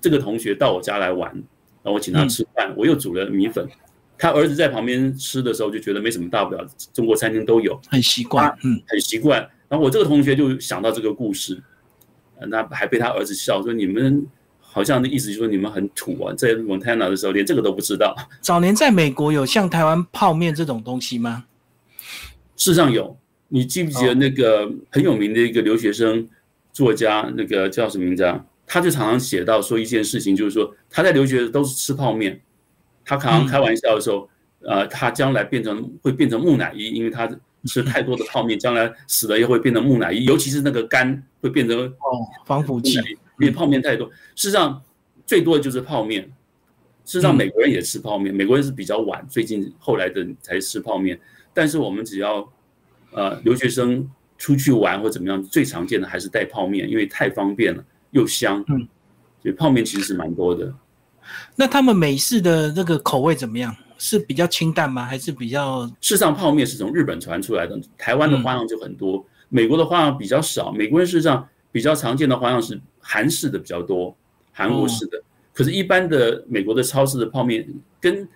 [0.00, 3.66] 这个同学到我家来玩，然后我请他吃饭，我又煮了米粉。
[4.20, 9.40] 他儿子在旁边吃的时候就觉得没什么大不了，中国餐厅都有，很习惯，嗯，很习惯。
[9.68, 11.62] 然后我这个同学就想到这个故事，
[12.48, 14.26] 那还被他儿子笑说：“你们
[14.60, 21.44] 好像的意思就是说你们很土啊，在蒙特纳的时候连这个都不知道。”早年在美国有像台湾泡面这种东西吗？
[22.56, 26.28] 事实上有，你记不记得那个很有名的一个留学生
[26.72, 28.44] 作家，那个叫什么名字啊？
[28.68, 32.38] 他就常常写到说一件事情，就是说他在留学都是吃泡面，
[33.02, 34.28] 他常常开玩笑的时候，
[34.60, 37.26] 呃，他将来变成会变成木乃伊，因为他
[37.64, 42.98] 吃太多的泡面，将来死了也会变成木乃伊，尤其是那个肝会变成哦防腐剂，
[43.38, 44.06] 因为泡面太多。
[44.36, 44.82] 事实上，
[45.24, 46.30] 最多的就是泡面。
[47.04, 51.18] 事实上，美国人也吃泡面，美国人是比较晚，最近后来的才吃泡面。
[51.54, 52.46] 但是我们只要
[53.12, 57.82] 呃留学生出去玩或怎么样，最常见的还是带泡面，因为太方便了。
[58.18, 58.86] 又香，嗯，
[59.42, 60.72] 所以泡面其实是蛮多的。
[61.54, 63.74] 那他们美式的那个口味怎么样？
[63.96, 65.04] 是比较清淡吗？
[65.04, 65.86] 还是比较？
[66.00, 70.72] 事实上，泡面是从日本传出来的，台湾的花样就很多，美国的花样比较少。
[70.72, 74.16] 美国人事实上比较常见的花样是韩式的比较多，
[74.52, 75.20] 韩国式的。
[75.52, 77.66] 可是，一般的美国的超市的泡面
[78.00, 78.28] 跟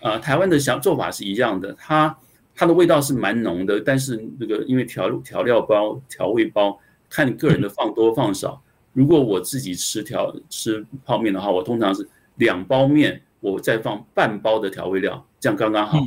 [0.00, 2.16] 呃台湾的想做法是一样的，它
[2.54, 6.78] 它的味道是蛮浓的，但是那个因为调调料包、调味包。
[7.12, 8.62] 看你个人的放多放少。
[8.92, 16.06] 如果我自己吃调吃泡面的话，我通常是两包面，我再放半包的调味料，这样刚刚好。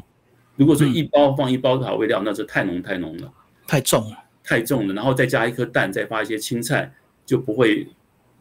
[0.56, 3.32] 如果说一包放一包调味料，那是太浓太浓了，
[3.66, 4.94] 太重了，太重了。
[4.94, 6.94] 然后再加一颗蛋，再发一些青菜，
[7.26, 7.88] 就不会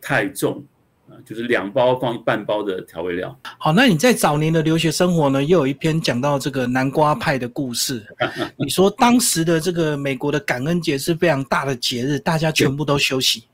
[0.01, 0.65] 太重。
[1.09, 3.37] 啊，就是两包放半包的调味料。
[3.59, 8.05] 好，那你在早年的留学生活呢，又有一篇讲到这个南瓜派的故事。
[8.57, 13.45] 你说当时的这个美国的感恩节是非常大的节日，大家全部都休息。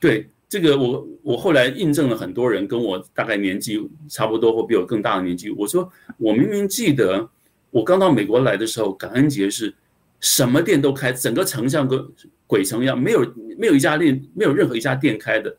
[0.00, 7.28] 对，这个我我后来印证了很多人跟我大概年纪差不多或比我更大的年纪，我说我明明记得
[7.72, 9.74] 我刚到美国来的时候，感恩节是
[10.20, 12.08] 什么店都开，整个城像个
[12.46, 15.52] 鬼城一样，没有没有一家店，没有任何一家店开的。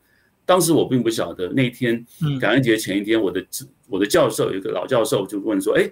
[0.46, 2.02] 当时我并不晓得，那天
[2.40, 3.44] 感恩节前一天，我的
[3.90, 5.90] 我的教授有一个老教授就问说：“哎，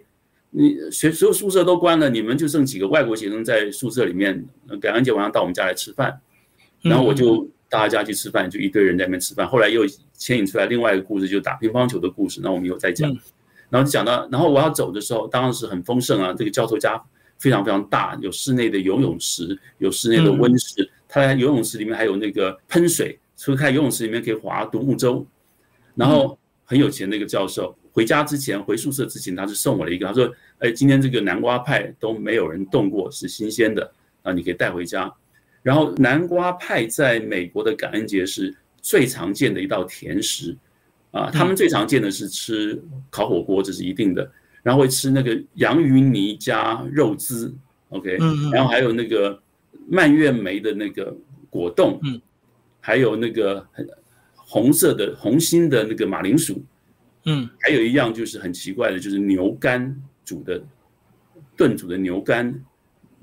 [0.48, 4.42] 你学所有宿舍都关了，你们就剩几个外国学生在宿舍里面，
[4.80, 6.18] 感恩节晚上到我们家来吃饭。”
[6.80, 9.46] 然后我就到他家去吃饭，就一堆人在那边吃饭。
[9.46, 12.40] 后来又牵引出来另外一个故事，就打乒乓球的故事。
[12.42, 13.10] 那我们以后再讲。
[13.70, 17.02] 然后讲到，然后我要走的时候，当时很丰盛啊，这个教授家
[17.38, 23.18] 非常非常大，有室内的游泳池，有室内的温室，他在游泳池里面还有那个喷水。
[23.36, 25.26] 除了开游泳池里面可以划独木舟，
[25.96, 33.90] 然后很有钱的一个教授回家之前回宿舍之前，他是送我了一个，他说：“哎，今天这个南瓜派都没有人动过，是新鲜的
[34.22, 35.12] 啊，你可以带回家。”
[35.64, 40.56] 然后南瓜派在美国的感恩节是最常见的一道甜食
[41.10, 44.30] 啊，他们最常见的是吃烤火锅，这是一定的，
[44.62, 47.52] 然后会吃那个洋芋泥加肉汁
[47.88, 48.16] ，OK，
[48.52, 49.42] 然后还有那个
[49.88, 51.12] 蔓越莓的那个
[51.50, 52.20] 果冻，嗯。
[52.86, 53.88] 还有那个很
[54.36, 56.62] 红色的红心的那个马铃薯，
[57.24, 60.62] 嗯，还有一样就是很奇怪的，就是牛肝煮的
[61.56, 62.54] 炖煮的牛肝，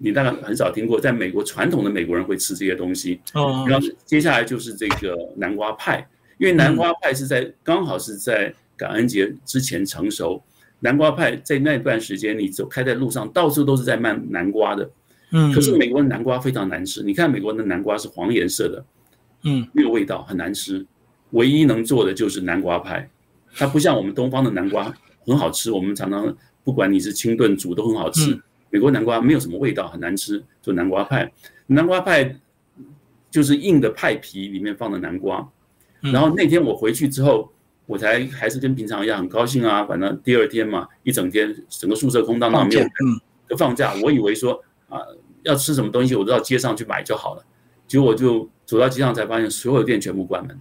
[0.04, 3.20] 你大概很少听过，在美国传统的美国人会吃这些东西。
[3.34, 6.08] 哦，然后接下来就是这个南瓜派，
[6.40, 10.42] 因为南瓜派是在刚好是在感恩节之前成熟，
[10.80, 14.90] 南瓜派在那段时间你走开在路上，到处都是在卖南瓜的。
[15.32, 18.84] 嗯，可是美国的南瓜非常难吃，你看美国的南瓜是黄颜色的。
[19.44, 20.86] 嗯，没有味道，很难吃。
[21.32, 23.10] 唯一能做的就是南瓜派，
[23.56, 24.94] 它不像我们东方的南瓜
[25.26, 25.72] 很好吃。
[25.72, 28.42] 我们常常不管你是清炖煮都很好吃。
[28.72, 30.44] 美国南瓜没有什么味道，很难吃。
[30.60, 31.32] 就南瓜派，
[31.68, 32.36] 南瓜派
[33.30, 35.48] 就是硬的派皮里面放的南瓜。
[36.00, 37.52] 然后那天我回去之后，
[37.86, 39.86] 我才还是跟平常一样很高兴啊。
[39.86, 42.90] 反正第二天嘛，一整天整个宿舍空荡荡，没有人，
[43.48, 43.94] 就放假。
[44.02, 45.00] 我以为说啊，
[45.44, 47.46] 要吃什么东西，我都到街上去买就好了。
[47.86, 48.50] 结果我就。
[48.64, 50.58] 走到街上才发现，所有店全部关门，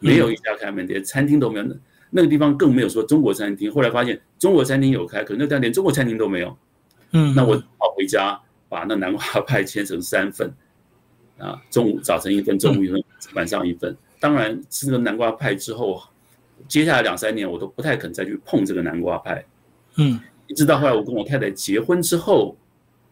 [0.00, 1.64] 没有一家开门，连餐厅都没有。
[1.64, 1.74] 那
[2.10, 3.72] 那个地方更没有说中国餐厅。
[3.72, 6.54] 后来发现中国餐厅有开，可是那家连中国餐厅都没有。
[7.12, 10.52] 嗯，那我跑回家把那南瓜派切成三份，
[11.38, 13.02] 啊，中午早晨一份，中午一份，
[13.34, 13.96] 晚上一份。
[14.20, 16.02] 当然吃了南瓜派之后，
[16.66, 19.44] 接下来两三年我都不太肯再去碰这个南瓜派。
[19.96, 22.56] 嗯，一直到后来我跟我太太结婚之后，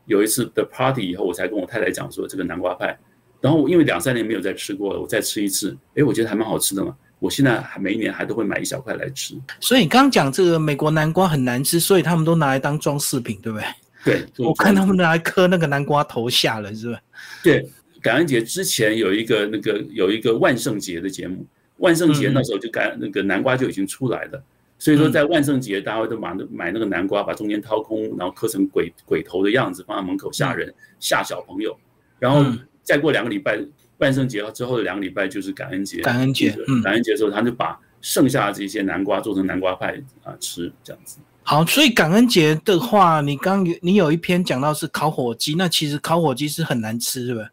[0.07, 2.99] 有一次的 party 以后，我才跟我太太讲说这个南瓜派。
[3.41, 6.97] 然后因为两三年没有再吃过了，我再吃一次，哎，我觉得还蛮好吃的嘛。
[7.19, 9.35] 我现在还每一年还都会买一小块来吃。
[9.61, 13.67] 所以你刚刚讲这个美国南瓜很难吃，所以他们都拿来当装饰品，对不对？
[14.07, 16.99] 对， 我看他们拿来磕那个南瓜头下了，是吧？
[17.42, 17.69] 对，
[18.01, 21.45] 感恩节之前有一个那个有一个万圣节的节目，
[21.79, 24.42] 万圣节那时候就感那个南瓜就已经出来了，
[24.79, 31.77] 所以说在万圣节大家都买那买那个南瓜，把中间掏空，然后刻成鬼鬼头的样子放在门口吓人吓小朋友，
[32.19, 32.45] 然后。
[32.87, 33.59] 再过两个礼拜，
[33.99, 36.03] 万圣节之后的两个礼拜就是感恩节。
[36.03, 41.19] 感恩节，嗯，感恩节的时候，他就把剩下的这些南瓜做成南瓜派啊吃，这样子。
[41.47, 47.49] 好，所以感恩节的话，你刚有你有一篇讲到是烤火鸡，那其实烤火鸡是很难吃，是吧？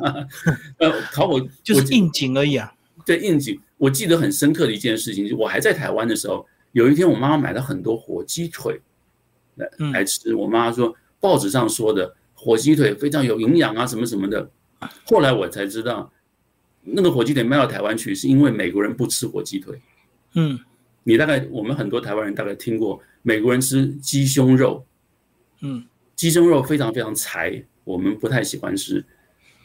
[0.78, 2.70] 呃，烤火 就是应景而已啊。
[3.06, 3.58] 对，应景。
[3.78, 8.78] 我记得很深刻的一件事情，就我还在台湾的时候，有一天我妈妈买了很多火鸡腿
[9.56, 10.34] 来来吃。
[10.34, 12.14] 我妈妈说报纸上说的。
[12.36, 14.46] 火鸡腿非常有营养啊，什么什么的。
[15.06, 16.12] 后来我才知道，
[16.82, 19.80] 那个火鸡腿卖到台湾去，是因为美国人不吃火鸡腿。
[20.34, 20.58] 嗯，
[21.04, 24.84] 你大概我们很多台湾人大概听过，美国人吃鸡胸肉。
[25.60, 25.84] 嗯，
[26.16, 29.04] 鸡胸肉非常非常柴，我们不太喜欢吃。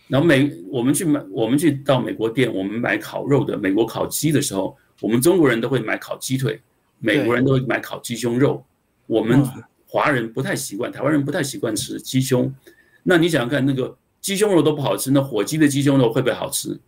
[0.07, 6.61] 然后美我们去买，我们去到美国店，我们买烤肉的，美国烤鸡的时候，我们中国人都会买烤鸡腿，
[6.99, 8.63] 美国人都会买烤鸡胸肉。
[9.07, 9.43] 我们。
[9.91, 12.53] 华人不太习惯，台湾人不太习惯吃鸡胸。
[13.01, 16.79] 那你想想看，那个鸡胸肉都不好吃，那火鸡的鸡胸肉会不会好吃？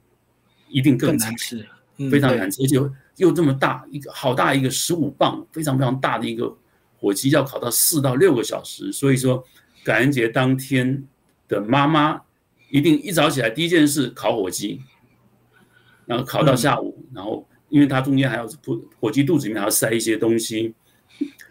[0.69, 1.67] 一定更难吃，
[2.09, 2.77] 非常难吃，而且
[3.17, 6.55] 又这么大一个，好大一个十五磅，非常非常大的一个
[6.97, 8.91] 火鸡，要烤到四到六个小时。
[8.91, 9.43] 所以说，
[9.83, 11.03] 感恩节当天
[11.47, 12.21] 的妈妈
[12.69, 14.81] 一定一早起来第一件事烤火鸡，
[16.05, 20.73] 然后烤到下午，然后因为它中间还要火火鸡肚子里面还要塞一些东西，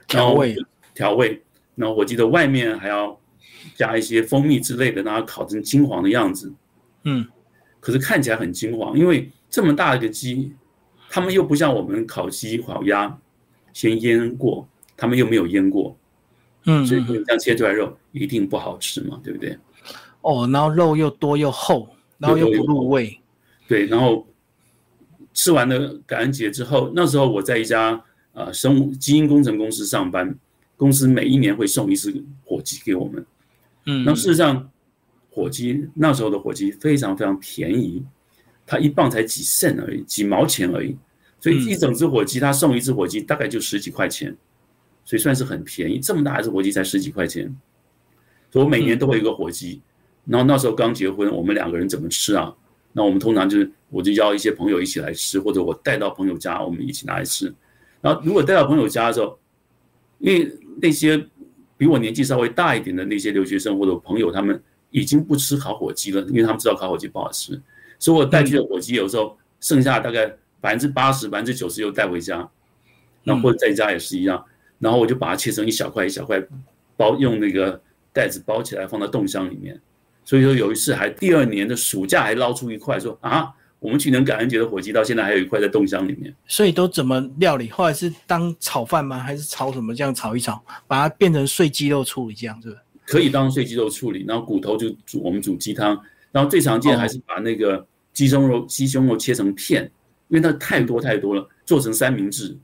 [0.09, 0.57] 调味。
[0.93, 1.41] 调味，
[1.77, 3.19] 然后火鸡的外面还要
[3.75, 6.53] 加一些蜂蜜之类的，让它烤成金黄的样子。
[7.05, 7.27] 嗯，
[7.79, 10.55] 可是看起来很金黄，因为这么大一个鸡，
[11.11, 13.19] 他们又不像我们烤鸡、烤鸭，
[13.73, 15.97] 先腌过，他们又没有腌过，
[16.67, 19.59] 嗯，所以这样切出来肉一定不好吃嘛，对不对？
[20.23, 23.19] 哦，然后肉又多又厚，然后又不入味。
[23.67, 24.27] 对，然后
[25.33, 30.37] 吃完了感恩节之后，那时候我在一家呃生物基因工程公司上班，
[30.77, 33.25] 公司每一年会送一只火鸡给我们。
[33.87, 34.71] 嗯，那事实上，
[35.31, 38.05] 火鸡那时候的火鸡非常非常便宜，
[38.71, 40.97] 它一磅才几圣而已，几毛钱而已，
[41.41, 44.33] 所以一整只火鸡，他送一只火鸡大概就十几块钱，
[45.05, 45.99] 所以算是很便宜。
[45.99, 47.53] 这么大一只火鸡才十几块钱，
[48.53, 49.81] 所以我每年都会有一个火鸡。
[50.25, 52.55] 然后那时候刚结婚，我们两个人怎么吃啊？
[52.93, 57.53] 那我们通常就是，我就邀一些朋友一起来吃，或者我带到朋友家，我们一起拿来吃。
[58.01, 59.37] 然后如果带到朋友家的时候，
[60.21, 60.49] 因为
[60.81, 61.19] 那些
[61.77, 67.61] 比我年纪稍微大一点的那些留学生或者朋友，他们已经不吃烤火鸡了，因为他们知道烤火鸡不好吃。
[68.01, 70.27] 所以我带去的火鸡有时候剩下大概
[70.61, 72.37] 百分之八十、百分之九十又带回家，
[73.23, 74.45] 然后或者在家也是一样。
[74.79, 76.43] 然后我就把它切成一小块一小块，
[76.97, 77.81] 包用那个
[78.13, 79.79] 袋子包起来，放到冻箱里面。
[80.25, 86.35] 所以说有一次还第二年的暑假还捞出一块，说啊，我们去年感恩节的火鸡到现在还有一块在冻箱里面。
[86.47, 87.69] 所以都怎么料理？
[87.69, 89.19] 后来是当炒饭吗？
[89.19, 89.95] 还是炒什么？
[89.95, 92.81] 这样炒一炒，把它变成碎鸡肉处理，这样是不是？
[93.05, 96.01] 可以当碎鸡肉处理，然后骨头就煮我们煮鸡汤。
[96.33, 97.85] 然后最常见还是把那个
[98.21, 99.91] 鸡胸肉鸡胸肉切成片，
[100.29, 102.55] 因为它太多太多了，做成三明治。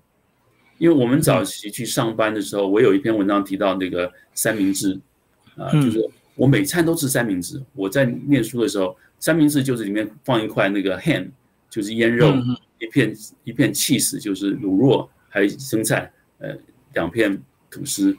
[0.77, 5.01] 因为我们早期去上班的时候，我有一篇文章提到那个三明治
[5.57, 6.07] 啊，就是。
[6.35, 7.59] 我每餐都吃三明治。
[7.73, 11.31] 我在念书的时候，三明治就是里面放一块那个 ham，
[11.71, 12.31] 就是腌肉，
[12.79, 16.55] 一片一片 cheese，就是卤肉，还有生菜，呃，
[16.93, 18.15] 两片吐司。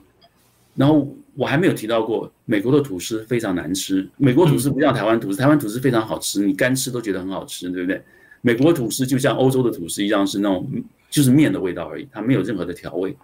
[0.74, 4.10] 然后我还没有提到过，美国的吐司非常难吃。
[4.18, 8.02] 美国吐司不像台湾吐司，台湾吐司非常好吃，你干吃都觉得很好吃，对不对？
[8.42, 10.70] 美国吐司就像欧洲的吐司一样，是那种
[11.10, 13.16] 就是面的味道而已，它没有任何的调味，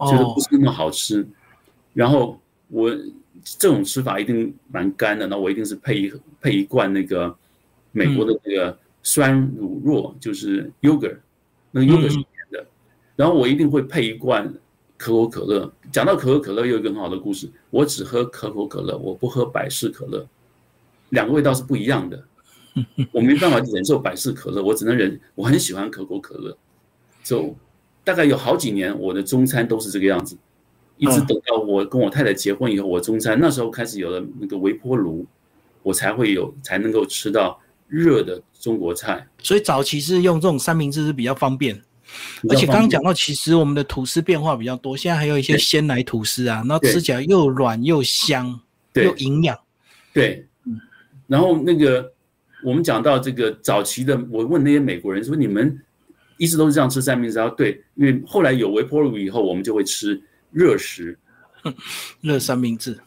[0.00, 1.26] 就是不是那么好吃。
[1.92, 2.96] 然后我。
[3.56, 7.32] 这种吃法一定蛮干的，那我一定是配一配一罐那个
[7.92, 11.16] 美国的那个酸乳酪，就是 yogurt，
[11.70, 12.66] 那个 yogurt 是甜的，
[13.14, 14.52] 然后我一定会配一罐
[14.98, 15.72] 可口可乐。
[15.90, 20.26] 讲到可口可乐，又有一个很好的故事，我只喝可口可乐，我不喝百事可乐，
[21.10, 22.22] 两个味道是不一样的，
[23.12, 26.54] 我没办法忍受百事可乐，我只能忍，我很喜欢可口可乐，
[27.24, 27.56] 就
[28.04, 30.36] 大概有好几年我的中餐都是这个样子。
[30.96, 35.24] 一直等到我跟我太太结婚以后，我中餐那时候开始有了那个微波炉，
[35.84, 37.56] 我才会有才能够吃到
[37.86, 39.24] 热的中国菜。
[39.40, 41.80] 所以早期是用这种三明治是比较方便，
[42.48, 48.60] 而且刚刚讲到，其实我们的吐司变化比较多，现在还有一些鲜奶吐司啊，然后吃起来又软又香，
[48.94, 49.58] 又营养。
[50.12, 50.80] 对，嗯。
[51.26, 52.12] 然后那个
[52.64, 55.78] 我们讲到这个早期的，我问那些美国人说：“你们
[56.36, 60.20] 一直都是这样吃三明治？”啊，对，因为后来有微波炉以后，我们就会吃。
[60.50, 61.18] 热食，
[62.22, 62.98] 热三明治，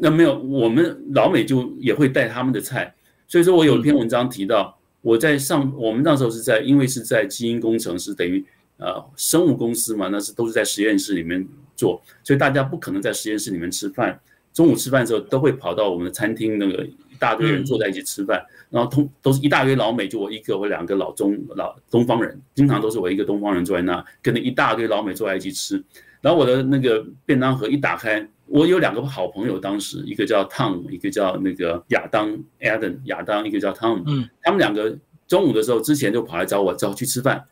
[0.00, 2.94] 那没有，我们老美就也会带他们的菜，
[3.26, 4.75] 所以说我有一篇文章提到，
[5.06, 8.44] 我在上，我们那时候是在，因为是在基因工程，是等于
[8.76, 14.18] 呃生物公司嘛，那是都是在实验室里面做，所以大家不可能在实验室里面吃饭，
[14.52, 25.80] 中午吃饭的时候都会跑到我们的餐厅，那个一大堆人坐在一起吃饭，然后通都是一大堆老美，就我一个或两个老中老东方人，经常都是我一个东方人坐在那，跟着一大堆老美坐在一起吃。
[26.26, 37.44] 然后我的那个便当盒一打开，我有两个好朋友，当时一个叫 Tom，一个叫那个亚当 Adam，亚当一个叫 Tom，嗯，他们两个中午的时候之前就跑来找我，找我去吃饭。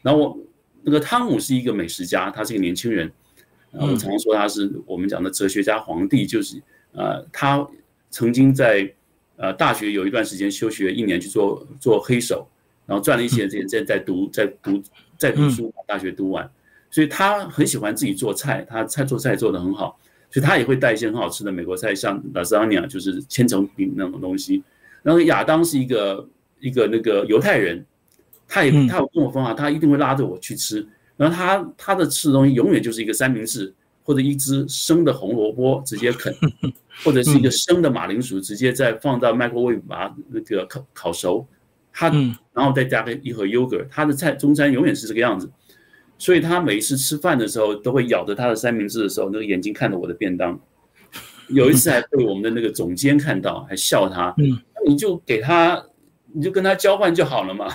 [0.00, 0.38] 然后我
[0.82, 3.12] 那个汤姆是一个美食家，他是一个年轻人，
[3.70, 6.56] 然后我常常说他是我们讲的哲学家皇帝，就是
[6.92, 7.68] 呃，他
[8.08, 8.90] 曾经在
[9.36, 12.48] 呃大学有一段时间休学一年去做做黑手，
[12.86, 14.82] 然后赚了一些钱在在读在读
[15.18, 16.50] 在读书，把大学读完。
[16.92, 19.98] 所以他很喜欢自己做菜，他菜做菜做得很好，
[20.30, 24.62] 所以他也会带一些很好吃的美国菜，像 lasagna 就是千层饼那种东西。
[25.02, 26.28] 然后亚当是一个
[26.60, 27.82] 一个那个犹太人，
[28.46, 30.86] 他也他有跟我分享，他一定会拉着我去吃。
[31.16, 33.72] 然后他他的吃的东西永远就是一个三明治，
[34.04, 36.34] 或者一只生的红萝卜直接啃，
[37.02, 41.46] 或者是一个生的马铃薯直接再放到 microwave 把它那个烤烤熟，
[41.90, 42.10] 他
[42.52, 45.50] 然后再加个一盒 yogurt，他的菜中餐永远是这个样子。
[46.22, 50.56] 所以他每一次吃饭的时候，都会咬着他的三明治的时候，那个眼睛看着我的便当。
[51.48, 54.32] 有一次还被我们的那个总监看到，还笑他。
[54.38, 54.56] 嗯，
[54.86, 55.84] 你就给他，
[56.32, 57.66] 你就跟他交换就好了嘛。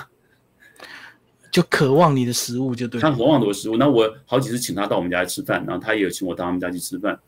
[1.51, 3.01] 就渴望你的食物就对。
[3.01, 7.19] 他渴望我的食物，那我好几次请他到我们家去吃饭，然后他也有请我到他们家去吃饭。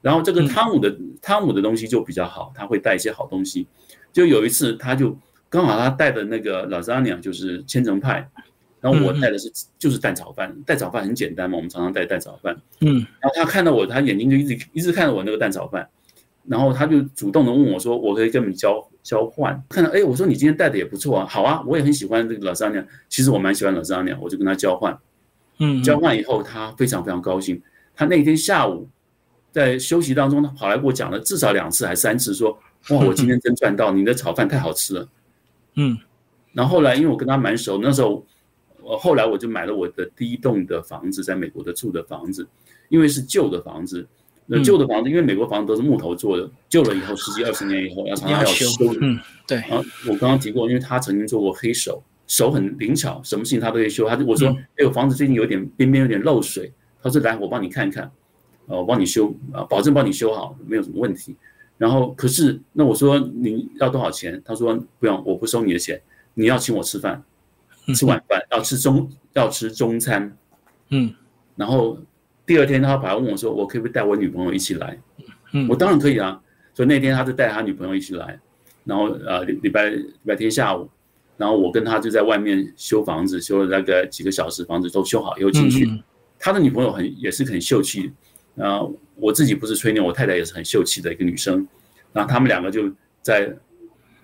[0.00, 3.66] 然后这个汤姆的汤姆的东西就比较好，他会带一些好东西。
[4.10, 5.14] 就有一次，他就
[5.50, 8.26] 刚好他带的那个老扎娘就是千层派。
[8.82, 12.60] 然后我带的是就是蛋炒饭，蛋炒饭很简单嘛，我们常常带蛋炒饭。
[12.80, 15.88] 嗯，然后他看到我，他眼睛就一直一直看着我那个蛋炒饭，
[16.48, 24.98] 然后他就主动的问我说：“我可以跟你交交换？”看到哎，我说你今天带的也不错啊，好啊，我也很喜欢这个老三娘，其实我蛮喜欢老三娘，我就跟他交换。
[25.60, 27.62] 嗯，交换以后，他非常非常高兴。
[27.94, 28.88] 他那天下午
[29.52, 32.50] 在休息当中，他跑来跟我讲了至少两次还三次，说
[32.90, 35.08] ：“哇，我今天真赚到，你的炒饭太好吃了。”
[35.76, 35.96] 嗯，
[36.52, 38.26] 然后后来因为我跟他蛮熟，那时候。
[38.92, 42.46] 我后来我就买了我的第一栋的房子，在美国的住的房子，
[42.90, 44.06] 因为是旧的房子，
[44.44, 48.66] 那旧的房子，因为美国房子都是木头做的，旧了以后十几二十年以后要常常要修。
[49.00, 49.56] 嗯，对。
[49.60, 54.06] 然后我刚刚提过，因为他曾经做过黑手，手很灵巧，什么事情他都可以修。
[54.06, 56.70] 他就我说，哎，我房子最近有点边边有点漏水，
[57.02, 58.12] 他说来我帮你看看，
[58.66, 61.34] 呃，我帮你修啊，保证帮你修好，没有什么问题。
[61.78, 64.40] 然后可是那我说你要多少钱？
[64.44, 65.98] 他说不用，我不收你的钱，
[66.34, 67.24] 你要请我吃饭。
[67.88, 70.36] 吃晚饭要吃中要吃中餐，
[70.90, 71.12] 嗯，
[71.56, 71.98] 然后
[72.46, 74.96] 第二天他跑来问我说：“我可不可以带我女朋友一起来？”
[75.52, 76.40] 嗯，我当然可以啊。
[76.74, 78.38] 所以那天他就带他女朋友一起来，
[78.84, 80.88] 然后呃礼礼拜礼拜天下午，
[81.36, 86.02] 然后我跟他就在外面修房子，修了大概几个小时，房子都修好以后进去。
[86.38, 88.12] 他的女朋友很也是很秀气，
[88.54, 91.66] 然后我自己不是吹牛，我太太也是很秀气的一个女生，
[92.12, 93.52] 然后他们两个就在。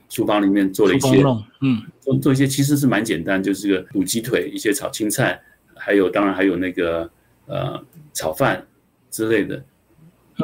[0.09, 1.23] 厨房里面做了一些，
[1.61, 5.39] 嗯，做做一些其实是蛮简单，就是个卤鸡腿，一些炒青菜，
[5.75, 7.11] 还有当然还有那个
[7.47, 7.79] 呃
[8.15, 8.67] 炒饭
[9.11, 9.63] 之类的，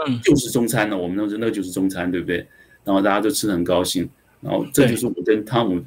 [0.06, 0.96] 嗯，就是中餐了。
[0.98, 2.46] 我们那那个就是中餐，对不对？
[2.84, 4.08] 然后大家都吃的很高兴。
[4.42, 5.82] 然后这就是我跟汤姆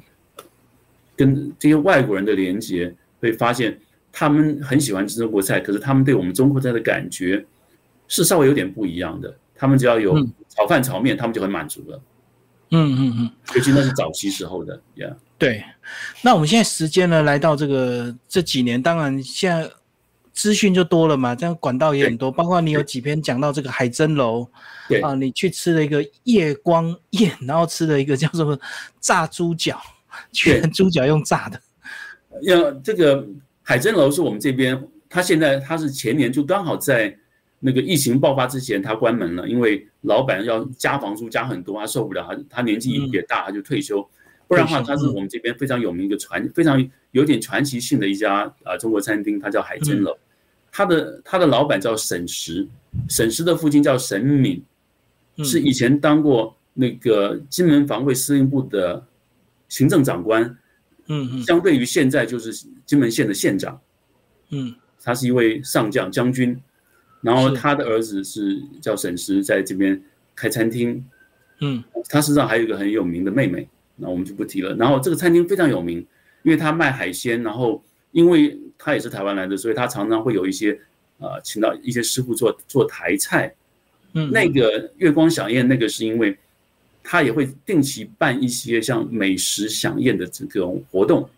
[1.14, 3.78] 跟这些外国人的连接，会发现
[4.10, 7.46] 他们很喜欢吃中国菜，可是他们对我们中国菜的感觉
[8.08, 9.32] 是稍微有点不一样的。
[9.54, 10.18] 他们只要有
[10.48, 11.96] 炒饭炒面，他们就很满足了。
[11.96, 12.02] 嗯
[12.70, 15.14] 嗯嗯嗯，尤其那是早期时候的，Yeah。
[15.38, 15.64] 对，
[16.22, 19.70] 那我们现在时间呢，来到这个这几年，当然现在
[20.32, 24.46] 资讯就多了嘛，这样管道也很多，包括你有几篇讲到这个海珍楼，
[24.88, 28.58] 对啊，你去吃了一个夜光宴，然后吃了一个叫什么
[29.00, 29.80] 炸猪脚，
[30.32, 31.60] 全猪脚用炸的。
[32.42, 33.26] 要这个
[33.62, 37.16] 海珍楼是我们这边，他现在他是前年就刚好在。
[37.60, 44.06] 那个疫情爆发之前，他关门了，因为老板要加房租加很多，他受不了，他他年纪也大，他就退休。
[44.46, 50.16] 不然的话，他是我们这边非常有名一个传，非常有点传奇性的一家啊中国餐厅，它叫海珍楼。
[50.70, 52.66] 他的他的老板叫沈石，
[53.08, 54.62] 沈石的父亲叫沈敏，
[55.38, 59.04] 是以前当过那个金门防卫司令部的
[59.68, 60.44] 行政长官。
[61.08, 62.52] 嗯嗯，相对于现在就是
[62.86, 63.80] 金门县的县长。
[64.50, 66.58] 嗯，他是一位上将将军。
[67.20, 70.00] 然后他的儿子是叫沈石，在这边
[70.36, 71.04] 开餐厅，
[71.60, 74.72] 嗯，他身上还有一个很有名的妹妹，那我们就不提了。
[74.76, 75.98] 然后这个餐厅非常有名，
[76.44, 80.78] 因为他卖海鲜，然后因为他也是台湾来的，所以他常常会有一些
[81.18, 83.52] 呃，请到一些师傅做做台菜。
[84.12, 86.38] 嗯，那个月光飨宴，那个是因为
[87.02, 91.28] 他也会定期办一些像美食飨宴的这种活动。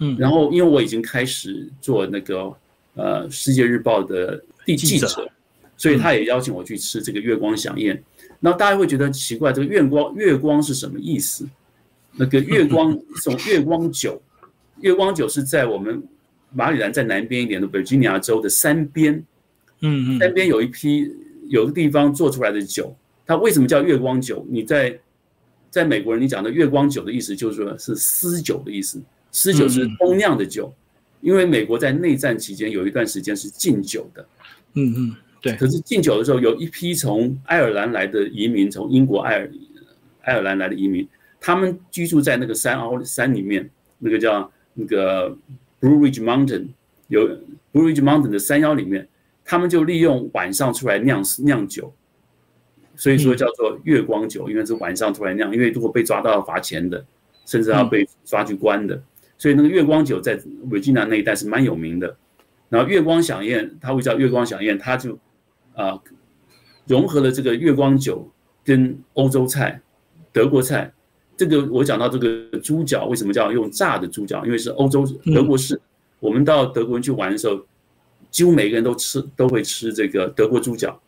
[0.00, 2.54] 嗯，然后因为我已经开始做那个
[2.96, 4.44] 呃《世界日报》的。
[4.74, 5.30] 记者，
[5.76, 8.02] 所以他也邀请我去吃这个月光飨宴。
[8.40, 11.46] 那大家会觉得奇怪，这个月光月光是什么意思？
[12.12, 14.20] 那个月光 这种月光酒，
[14.80, 16.02] 月光酒是在我们
[16.52, 19.14] 马里兰在南边一点的 Virginia 州的山边，
[19.80, 21.10] 嗯嗯，山边有一批
[21.48, 22.94] 有个地方做出来的酒，
[23.26, 24.46] 它为什么叫月光酒？
[24.48, 24.98] 你在
[25.70, 29.00] 在美国人你讲的月光酒的意思就是说是私酒的意思，
[29.30, 30.72] 私酒是通酿的酒，
[31.26, 34.24] 因为美国在内战期间有一段时间是禁酒的。
[34.74, 35.56] 嗯嗯，对。
[35.56, 39.50] 可是禁酒的时候，有一批从爱尔兰来的移民，从英国爱尔
[40.20, 41.04] 爱尔兰来的移民，
[41.40, 43.68] 他们居住在那个山凹山里面，
[43.98, 45.36] 那个叫那个
[45.80, 46.68] Blue Ridge Mountain，
[47.08, 47.28] 有
[47.72, 49.08] Blue Ridge Mountain 的山腰里面，
[49.44, 51.92] 他们就利用晚上出来酿酿酒，
[52.94, 57.04] 所以说叫做月光酒，因为是晚上出来酿，因为如果被抓到要罚钱的，
[57.46, 59.02] 甚至要被抓去关的，
[59.38, 60.38] 所以那个月光酒在
[60.70, 62.16] 维吉尼亚那一带是蛮有名的。
[62.68, 65.18] 然后月光响宴，它会叫月光响宴，它就
[65.74, 66.00] 啊
[66.86, 68.28] 融合了这个月光酒
[68.64, 69.80] 跟欧洲菜、
[70.32, 70.92] 德国菜。
[71.36, 74.44] 这个我讲到这个猪脚为什么叫用炸的猪脚？
[74.46, 75.80] 因为是欧洲德国式。
[76.18, 77.60] 我们到德国人去玩的时候，
[78.30, 80.98] 几乎每个人都吃都会吃这个德国猪脚。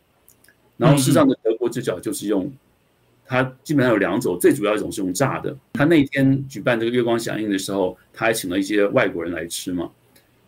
[0.77, 2.53] 然后事实上的德国猪脚就是用
[3.29, 5.57] 它基本上有两种，最主要一种是用炸的。
[5.75, 9.89] 他那天举办这个月光响应的时候，他还请了一些外国人来吃嘛，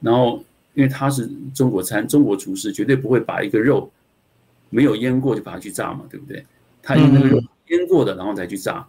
[0.00, 0.42] 然后。
[0.74, 3.90] 因为他是中国餐，中国厨师绝对不会把一个肉
[4.70, 6.46] 没有腌过就把它去炸嘛，对不对？
[6.80, 8.86] 他用那个肉腌过的，然后再去炸，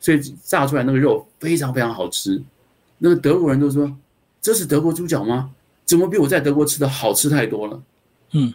[0.00, 2.42] 所以炸出来那个肉非常非常好吃。
[2.98, 3.96] 那个德国人都说
[4.40, 5.52] 这是德国猪脚吗？
[5.84, 7.82] 怎么比我在德国吃的好吃太多了？
[8.32, 8.52] 嗯，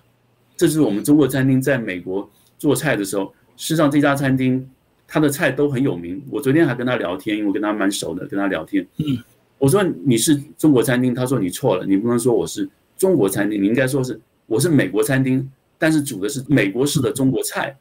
[0.57, 2.29] 这是我们中国餐厅在美国
[2.59, 4.69] 做菜的时候，事实上这家餐厅
[5.15, 6.21] 它的菜都很有名。
[6.29, 8.85] 我昨天还跟他聊天，因为我跟他蛮熟的，跟他聊天。
[8.97, 9.17] 嗯，
[9.57, 17.73] 我说你是中国餐厅，他说你错了，你不能说我是中国餐厅，你应该说是我是美国餐厅，但是煮的是美国式的中国菜。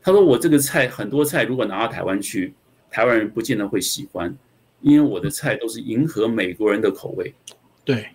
[0.00, 2.54] 他说我这个菜很多菜如果拿到台湾去，
[2.88, 4.32] 台湾人不见得会喜欢，
[4.80, 7.34] 因为我的菜都是迎合美国人的口味。
[7.84, 8.06] 对，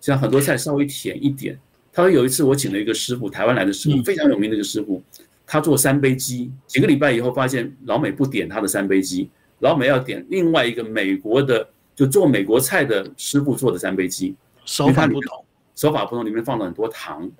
[0.00, 1.58] 像很多菜稍微甜一点。
[1.92, 5.02] 他说有一次我请了一个师傅，台湾来的师傅，非常有名的一个师傅，
[5.46, 6.50] 他做三杯鸡。
[6.66, 9.30] 几个礼拜以后发现老美不点他的三杯鸡，
[9.60, 14.34] 老美要点另外一个美国的，就做美国菜的师傅做的三杯鸡，
[14.64, 17.30] 手法不同，手法不同，里面放了很多糖。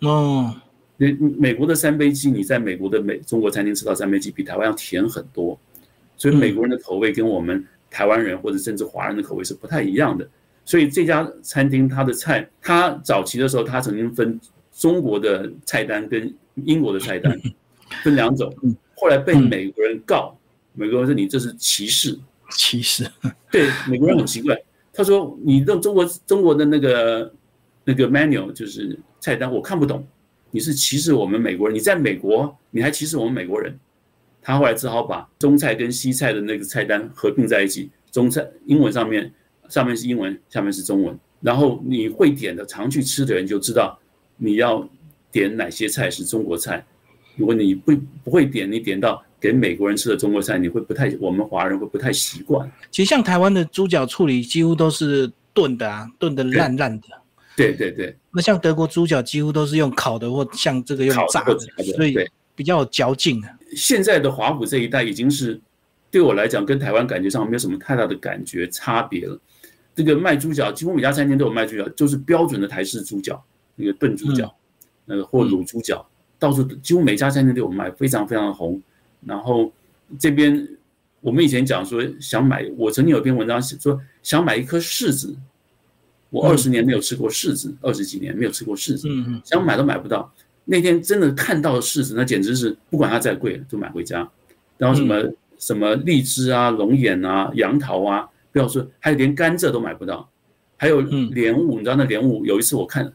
[0.00, 0.54] 哦。
[0.96, 5.58] 美美国的三杯鸡，你在美国的美中国餐厅吃到三杯鸡，比台湾要甜很多，
[6.16, 10.24] 所以美国人的口味跟我们台湾人或者甚至华人的口味是不太一样的。
[10.64, 14.38] 所以这家餐厅它的菜，它早期的时候，它曾经分
[14.72, 17.38] 中国的菜单跟英国的菜单
[18.02, 18.52] 分两种，
[18.96, 20.36] 后来被美国人告，
[20.72, 22.18] 美国人说你这是歧视，
[22.50, 23.10] 歧视。
[23.50, 24.56] 对，美国人很奇怪，
[24.92, 27.32] 他说你用中国中国的那个
[27.84, 30.06] 那个 menu 就是菜单，我看不懂。
[30.50, 31.74] 你是歧视我们美国人？
[31.74, 33.76] 你在美国，你还歧视我们美国人？
[34.40, 39.32] 他后来只好把中菜跟西菜的那个菜单合并在一起，中菜英文上面
[39.68, 41.18] 上面是英文，下面是中文。
[41.40, 43.98] 然后你会点的，常去吃的人就知道
[44.36, 44.88] 你要
[45.34, 46.86] 点哪些菜是中国菜。
[47.34, 52.70] 如果你不不会点，你点到给美国人吃的中国菜，你会不太，我们华人会不太习惯。
[52.92, 57.08] 其实像台湾的猪脚处理，几乎都是炖的啊，炖的烂烂的。
[57.56, 61.58] 对对对，那像德国猪脚几乎都是用烤的，或像这个用炸的，
[61.96, 62.16] 所以
[62.54, 63.48] 比较有嚼劲的。
[63.74, 65.60] 现在的华府这一带已经是
[66.12, 69.36] 对我来讲，跟台湾感觉上没有什么太大的感觉差别了。
[69.96, 74.52] 这个卖猪脚，几乎每家餐厅都有卖猪脚，就是标准的台式猪脚，那个炖猪脚，
[75.04, 76.06] 那个或卤猪脚，
[76.38, 78.80] 到处几乎每家餐厅都有卖，非常非常的红。
[79.24, 79.72] 然后
[80.18, 80.68] 这边
[81.20, 85.34] 我们以前讲说想买，我曾经有篇文章写说想买一颗柿子。
[86.30, 89.08] 我二十年没有吃过柿子，二十几年没有吃过柿子，
[89.44, 90.28] 想买都买不到。
[90.64, 94.28] 那天真的看到了柿子，那简直是不管它再贵，就买回家。
[94.76, 100.28] 然后什么什么荔枝啊、龙眼啊、杨桃啊，不要说，还有连甘蔗都买不到。
[100.76, 102.44] 还有莲雾，你知道那莲雾？
[102.44, 103.12] 有一次我看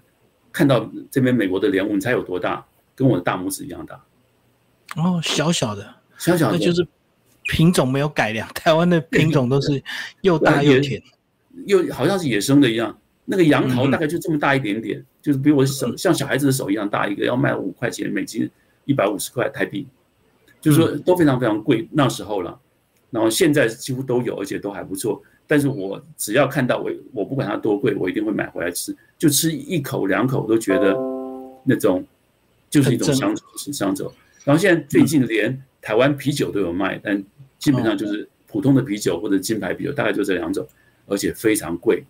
[0.51, 2.65] 看到这边美国的莲雾，你猜有多大？
[2.95, 4.03] 跟我的大拇指一样大。
[4.97, 6.85] 哦，小小的，小小的，那就是
[7.43, 8.45] 品种没有改良。
[8.49, 9.81] 台湾的品种都是
[10.21, 11.01] 又大又甜，
[11.65, 12.97] 又好像是野生的一样。
[13.23, 18.49] 那个杨桃大概就这么大一点点，就是比我手像小孩子的手一样大一个，要卖五块钱美金，
[18.85, 19.87] 一百五十块台币，
[20.59, 22.59] 就是说都非常非常贵那时候了。
[23.11, 25.21] 然后现在几乎都有，而且都还不错。
[25.51, 30.95] 但是我只要看到我，我不管它多贵，我一定会买回来吃，就吃一口两口都觉得
[31.63, 32.05] 那种
[32.69, 34.13] 就是一种乡愁，是乡愁。
[34.43, 37.23] 然后现在最近连台湾啤酒都有卖，但
[37.57, 40.63] 基本上就是普通的啤酒或者金牌啤酒，大概就这两种，
[41.07, 42.03] 而且非常贵。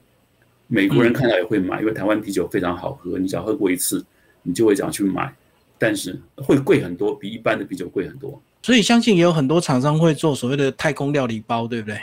[0.67, 4.05] 美国人看到也会买，因为台湾啤酒非常好喝，你只要喝过一次，
[4.43, 5.33] 你就会想去买，
[5.77, 8.41] 但是会贵很多，比一般的啤酒贵很多。
[8.63, 11.97] 所以相信也有很多厂商会做所谓的太空料理包，对不对？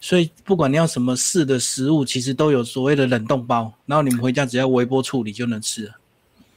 [0.00, 5.92] 所以不管你要什么式的食物，其实都有所谓的冷冻包，然后你们回家只要微波处理就能吃了。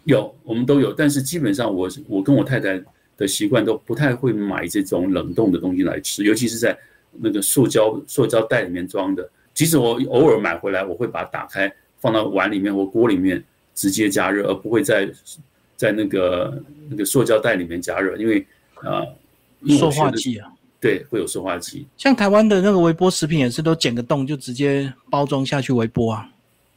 [0.04, 2.82] 有，我们都有，但是基本上我我跟我太太
[3.18, 6.78] 的习惯都不太会买这种冷冻的东西来吃，尤其是在
[7.14, 9.30] 那个塑胶塑胶袋里面装的。
[9.54, 13.44] 即使我偶尔买回来，我会把它打开，放到碗里面或锅里面
[13.76, 15.10] 直接加热，而不会在
[15.76, 19.04] 在那个那个塑胶袋里面加热，因为啊，
[19.68, 21.86] 塑化剂啊，对，会有塑化剂。
[21.97, 26.30] 像台湾的那个微波食品也是都剪个洞就直接包装下去微波啊。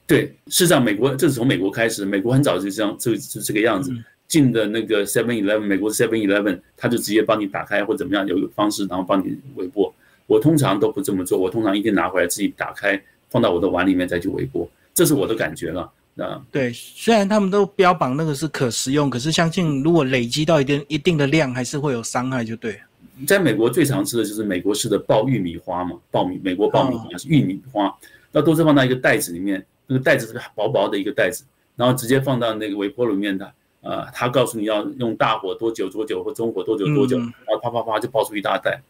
[0.06, 3.92] 对，事实上美国这是从美国开始，美国很早就这样，就就这个样子。
[4.28, 9.94] 进的那个 Seven Eleven，美国 Seven Eleven，他就直接帮你打开或怎么样，有一个方式，然后帮你微波。
[10.26, 12.98] 我通常都不这么做，我通常一定拿回来自己打开，
[13.28, 15.92] 放到我的碗里面再去微波，这是我的感觉了。
[16.16, 22.80] 啊，对，虽然他们都标榜那个是可食用，可是相信如果累积到一定一定的量，还是会有伤害，就对。
[23.26, 27.94] 在美国最常吃的就是美国式的爆玉米花嘛，爆米，美国爆米花是玉米花，
[28.30, 31.44] 那都是放到一个袋子里面，那个袋子是薄薄的一个袋子，
[31.76, 38.82] 然后直接放到那个微波炉里面的，呃，他告诉你要用大火多久多久或中火多久多久，然后啪啪啪就爆出一大袋。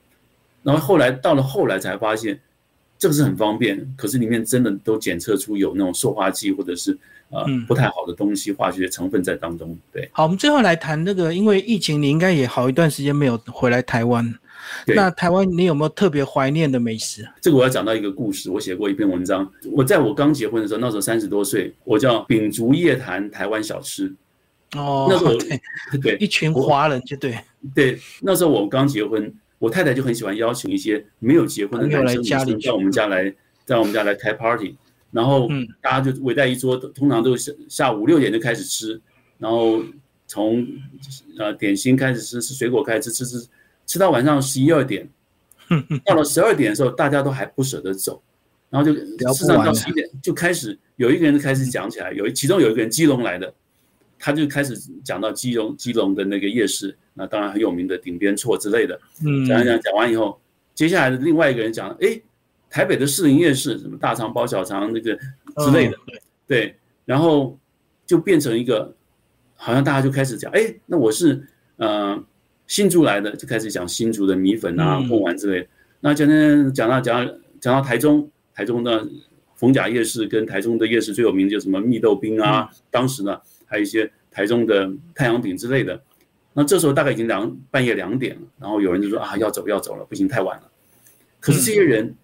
[0.62, 2.40] 然后后来到了后来才发现，
[2.98, 6.96] 这个是很方便，可是里面真的都检测出有那种塑化剂或者是
[7.32, 9.76] 呃不太好的东西、化学成分在当中。
[9.92, 14.32] 对，好，我们最后来谈那个，因为疫情，你应该也好一段时间没有回来台湾。
[14.86, 17.28] 那台湾你有没有特别怀念的美食？
[17.40, 19.50] 这个我要讲到一个故事，我写过一篇文章。
[19.72, 24.14] 我在我刚结婚的时候，那时候三十多岁，我叫秉烛夜谈台湾小吃。
[24.76, 25.60] 哦，那时候对
[26.00, 27.38] 对一群华人就对
[27.74, 33.34] 对，那时候我刚结婚，我太太就很喜欢邀请一些没有结婚的男生女生到我们家来，
[33.66, 34.76] 在我们家来开 party，
[35.12, 35.48] 然后
[35.80, 39.00] 大家就围在一桌，通常都是下午六点就开始吃，
[39.38, 39.80] 然后
[40.26, 40.66] 从
[41.38, 43.48] 呃点心开始吃，吃水果开始吃吃吃。
[43.84, 45.06] 吃到晚上十一二点，
[46.06, 48.22] 到了十二点的时候，大家都还不舍得走，
[48.70, 48.94] 然后就
[49.34, 53.52] 吃上到十一点就开始有一个人开始讲起来，有其中有一个人基隆来的，
[54.20, 58.98] 他就开始讲到基隆基隆的那个夜市，那当然很有名的顶边错之类的，
[59.48, 60.40] 讲讲讲完以后，
[60.74, 62.18] 接下来的另外一个人讲，哎，
[62.72, 65.16] 台北的市营夜市什么大肠包小肠那个
[65.58, 65.96] 之类的，
[66.48, 67.56] 对，然后
[68.04, 68.92] 就变成一个，
[69.54, 71.46] 好像大家就开始讲，哎，那我是
[71.76, 72.24] 嗯。
[72.68, 75.68] 新竹来的就开始讲新竹的米粉啊、贡丸之类。
[76.00, 79.06] 那讲讲讲到讲到讲到台中，台中的
[79.56, 86.00] 逢甲夜市跟台中的夜市最有名就什么蜜豆冰啊，当时呢还有一些台中的太阳饼之类的。
[86.54, 90.70] 那这时候大概已经两半夜两点了，然后有人就说啊要走要走了，不行太晚了。
[91.40, 92.14] 可是这些人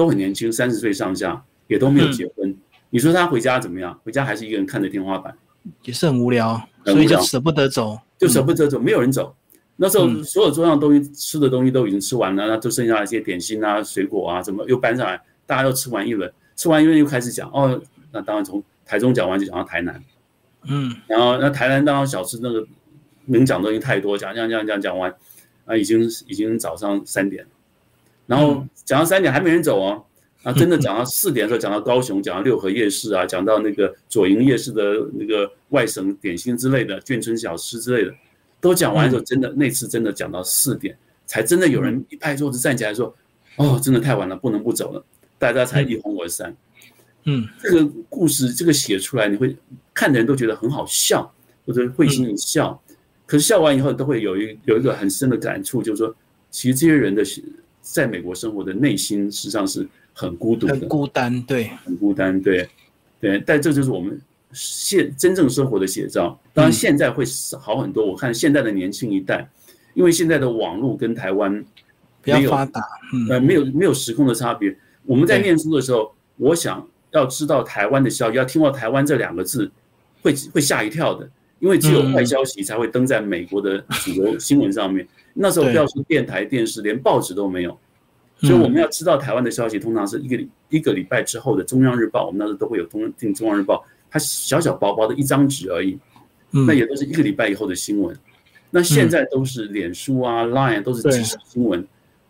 [0.00, 2.56] 都很年轻，三十岁上下，也都没有结婚。
[2.88, 4.00] 你说他回家怎么样？
[4.02, 5.36] 回家还是一个人看着天花板，
[5.82, 9.36] 也是很无聊，所以就舍不得走，就舍不得走，没有人走。
[9.76, 15.20] 那时候所有桌上东西吃的东西都已经吃完了，那就剩下一些点心啊、水果啊，怎么又搬上来？
[15.44, 17.78] 大家都吃完一轮，吃完一轮又开始讲哦。
[18.10, 20.02] 那当然从台中讲完就讲到台南，
[20.64, 22.66] 嗯，然后那台南当然小吃那个
[23.26, 25.14] 能讲东西太多，讲讲讲讲讲完
[25.66, 27.50] 啊，已经已经早上三点了，
[28.30, 30.04] 然后讲到三点还没人走哦，
[30.44, 38.14] 啊， 真的讲到四点的时候讲到高雄，讲到六合夜市啊，讲到那个左营夜市的那个外省点心之类的眷村小吃之类的。
[38.60, 43.12] 都讲完之后，真的那次真的讲到四点，才真的有人一拍桌子站起来说
[43.56, 45.04] ：“哦，真的太晚了，不能不走了。”
[45.36, 46.54] 大家才一哄而散。
[47.24, 49.56] 嗯，这个故事这个写出来，你会
[49.92, 51.34] 看的人都觉得很好笑，
[51.66, 52.80] 或者会心一笑。
[53.26, 56.14] 可是笑完以后，都会有一有一个很深的感触，就是说，
[56.50, 57.24] 其实这些人的
[57.92, 62.68] 在美国生活的内心，实际上是很孤独的，很孤单，对，很孤单，对，
[63.20, 63.42] 对。
[63.46, 64.20] 但这就是我们。
[64.52, 67.24] 现真正生活的写照，当然现在会
[67.60, 68.04] 好很多。
[68.04, 69.48] 我看现在的年轻一代，
[69.94, 71.64] 因为现在的网络跟台湾
[72.20, 72.82] 比较发达，
[73.28, 74.76] 呃，没有没有时空的差别。
[75.06, 79.70] 我们在念书的时候，我想要知道台湾的消息，要听到台湾这两个字，
[80.20, 81.30] 会会吓一跳的，
[81.60, 85.06] 因为只有坏消息才会登在美国的主流新闻上面。
[85.34, 87.78] 那时候不要说电台、电视，连报纸都没有，
[88.38, 93.76] 所以我们要知道台湾的消息，通常是一个一个礼拜之后的《中央日报》，我们那时候都会有通订《中央日报》。
[94.10, 95.96] 它小小薄薄的一张纸而已，
[96.50, 98.16] 那也都是一个礼拜以后的新闻。
[98.70, 101.86] 那现在都是脸书啊、Line 都是即时新闻。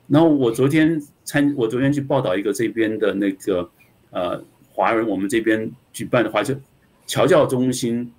[0.06, 3.70] 然后我昨天参，我昨天去报道一个这边的那个
[4.10, 4.42] 呃
[4.72, 6.54] 华人，我们这边举办的华侨
[7.06, 8.12] 侨教中心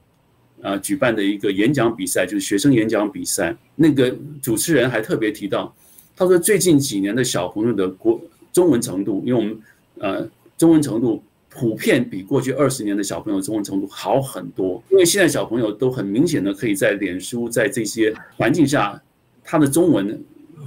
[0.61, 3.55] 啊举办的一个演讲比赛，就是学生演讲比赛。
[3.75, 5.73] 那个主持人还特别提到，
[6.15, 8.19] 他说最近几年的小朋友的国
[8.53, 9.59] 中文程度，因为我们
[9.99, 11.23] 呃中文程度。
[11.53, 18.97] 普遍比过去二十年的小朋友中文程度好很多，因为现在小朋友都很明显的可以在脸书在这些环境下，
[19.43, 20.17] 他的中文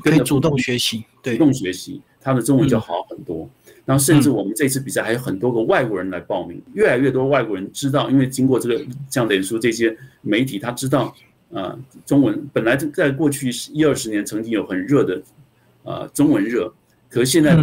[0.03, 3.49] 可以主动学习，主动学习，他的中文就好很多。
[3.85, 11.15] 然后甚至我们这次比赛还有很多个外国人来报名，越来越多外国人知道，因为经过这个像脸书这些媒体，他知道
[11.53, 15.23] 啊中文本来在过去一二十年曾经有很热的
[15.83, 16.73] 啊中文热，
[17.11, 17.57] 可是现在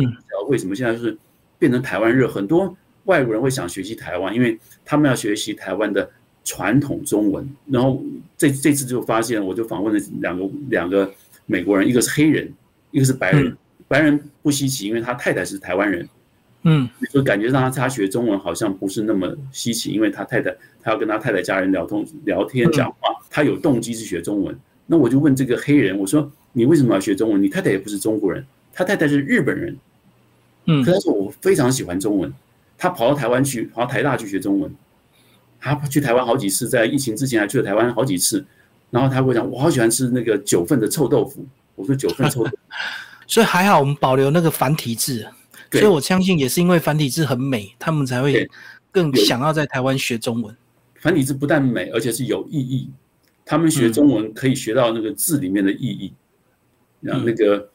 [0.48, 1.18] 为什么现在是
[1.58, 2.76] 变成台湾热很多？
[3.06, 6.08] 外国人会想学习台湾，因为他们要学习台湾的
[6.44, 7.50] 传统中文。
[7.66, 8.00] 然后
[8.38, 11.12] 这这次就发现，我就访问了两个两个
[11.48, 12.54] 美国人，一个是黑人，
[12.92, 13.58] 一个是白人。
[13.92, 16.08] 白人不稀奇，因为他太太是台湾人，
[16.64, 24.58] 嗯，就感觉让他他学中文好像不是那么稀奇，因为他太太他要跟他太太家人聊通聊天讲话，他有动机去学中文。
[24.88, 27.44] 那我就问这个黑人，我说你为什么要学中文？
[27.44, 29.78] 你太太也不是中国人，他太太是日本人，
[30.66, 32.34] 嗯，可他说我非常喜欢中文。
[32.78, 34.74] 他跑到台湾去，跑到台大去学中文。
[35.60, 38.44] 他去台湾好几次，在疫情之前还去了台湾好几次。
[38.90, 41.46] 然后他跟我讲，我好喜欢吃那个九份的臭豆腐。
[41.76, 42.58] 我说九份臭豆腐，
[43.32, 45.26] 所以还好我们保留那个繁体字。
[45.72, 48.46] 所以我相信也是因为繁体字很美，他们才会
[48.92, 50.54] 更想要在台湾学中文。
[51.00, 52.90] 繁体字不但美，而且是有意义。
[53.46, 56.14] 他们学中文可以学到那个字里面的意义。
[57.00, 57.70] 然后那个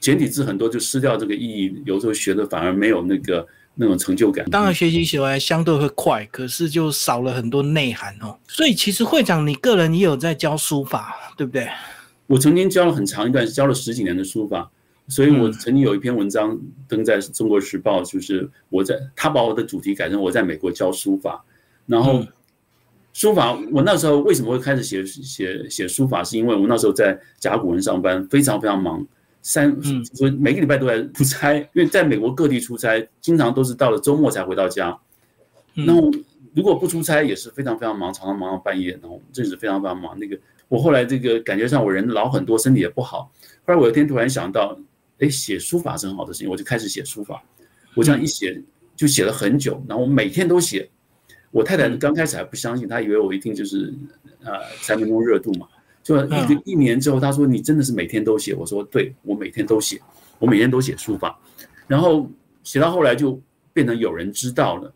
[0.00, 4.48] 简体字很多就失掉这个意义，有时候学的反而没有那个那种成就感。
[4.48, 8.34] 当然学习起来相对会快，可是就少了很多内涵哦。
[8.48, 11.68] 所以其实会长你个人也有在教书法，对不对？
[12.26, 14.70] 我曾经教了很长一段，教了十几年的书法。
[15.08, 21.44] 所以我曾经有一篇文章登在《中国时报》，就是我在他把我的主题改成我在美国教书法，
[21.86, 22.26] 然后
[23.12, 29.06] 书法我那时候为什么会开始写写写书法，是因为我那时候在甲骨文上班，非常非常忙，
[29.42, 29.80] 三
[30.12, 34.98] 所以每个礼拜都在出差，因为在美国各地出差，经常都是到了周末才回到家。
[35.74, 35.94] 那
[36.52, 40.18] 如果不出差也是非常非常忙，常常忙到半夜，然后真是非常非常忙。
[40.18, 40.36] 那个
[40.66, 43.30] 我后来这个感觉上我人老很多，身体也不好。
[43.64, 44.76] 后来我有一天突然想到。
[45.18, 47.42] 哎，写书法是很好的事情，我就开始写书法。
[47.94, 48.62] 我这样一写
[48.94, 50.88] 就写了很久，然后我每天都写。
[51.50, 53.94] 我太太刚开始还不相信，她以为我一定就是
[54.44, 54.52] 呃
[54.82, 55.66] 三分钟热度嘛。
[56.02, 59.98] 就一个一年之后，她说：“你真的是每天都写？”我说：“对，我每天都写，
[60.38, 61.38] 我每天都写书法。”
[61.88, 62.30] 然后
[62.62, 63.40] 写到后来就
[63.72, 64.92] 变成有人知道了，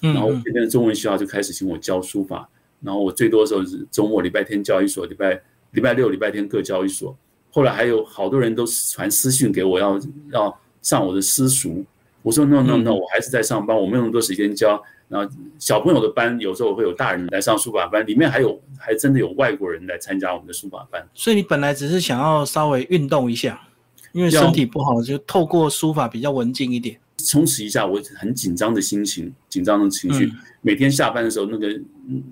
[0.00, 2.48] 然后这边的中文学校就开始请我教书法。
[2.80, 5.40] 然后我最多的时候是周末礼拜天教一所，礼拜
[5.70, 7.16] 礼拜六、礼拜天各教一所。
[7.54, 9.96] 后来还有好多人都传私信给我，要
[10.32, 11.84] 要上我的私塾。
[12.20, 14.82] 我说 no no no，我还是在上班，我没有那么多时间教。
[15.08, 21.06] 然后小朋友的班有时候会有大人来上书法班，里面还有还真的有外国人来参加我们的书法班。
[21.14, 23.62] 所以你本来只是想要稍微运动一下，
[24.10, 30.32] 因为身体不好，就透过书法比较文静一点，充实一下我很紧张的心情、紧张的情绪。
[30.60, 31.80] 每天下班的时候，那个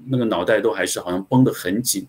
[0.09, 2.05] 那个脑袋都还是好像绷得很紧。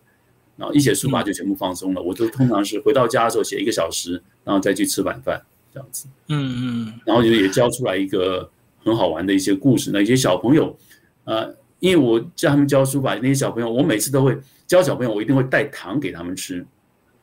[0.55, 2.01] 然后一写书法就全部放松了。
[2.01, 5.41] 我就通常是回到家的时候写一个小时，然后再去吃晚饭
[5.73, 6.07] 这样子。
[6.27, 6.93] 嗯嗯。
[7.05, 8.49] 然后就也教出来一个
[8.83, 9.89] 很好玩的一些故事。
[9.91, 10.77] 那一些小朋友，
[11.25, 14.37] 呃，因为我叫他们教书法，那些小朋友，我每次都会
[14.67, 16.65] 教小朋友，我一定会带糖给他们吃，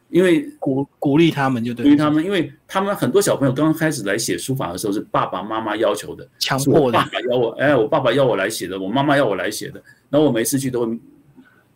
[0.09, 1.85] 因为鼓鼓励他们就对。
[1.85, 6.99] 鼓励他们，因为他们很多小朋友刚刚开始来写书法的时候是爸爸妈妈要求的，强迫的。
[6.99, 9.83] 爸爸要我，哎，我爸爸要我来写的，我妈妈要我来写的。
[10.09, 10.99] 然后我每次去都会。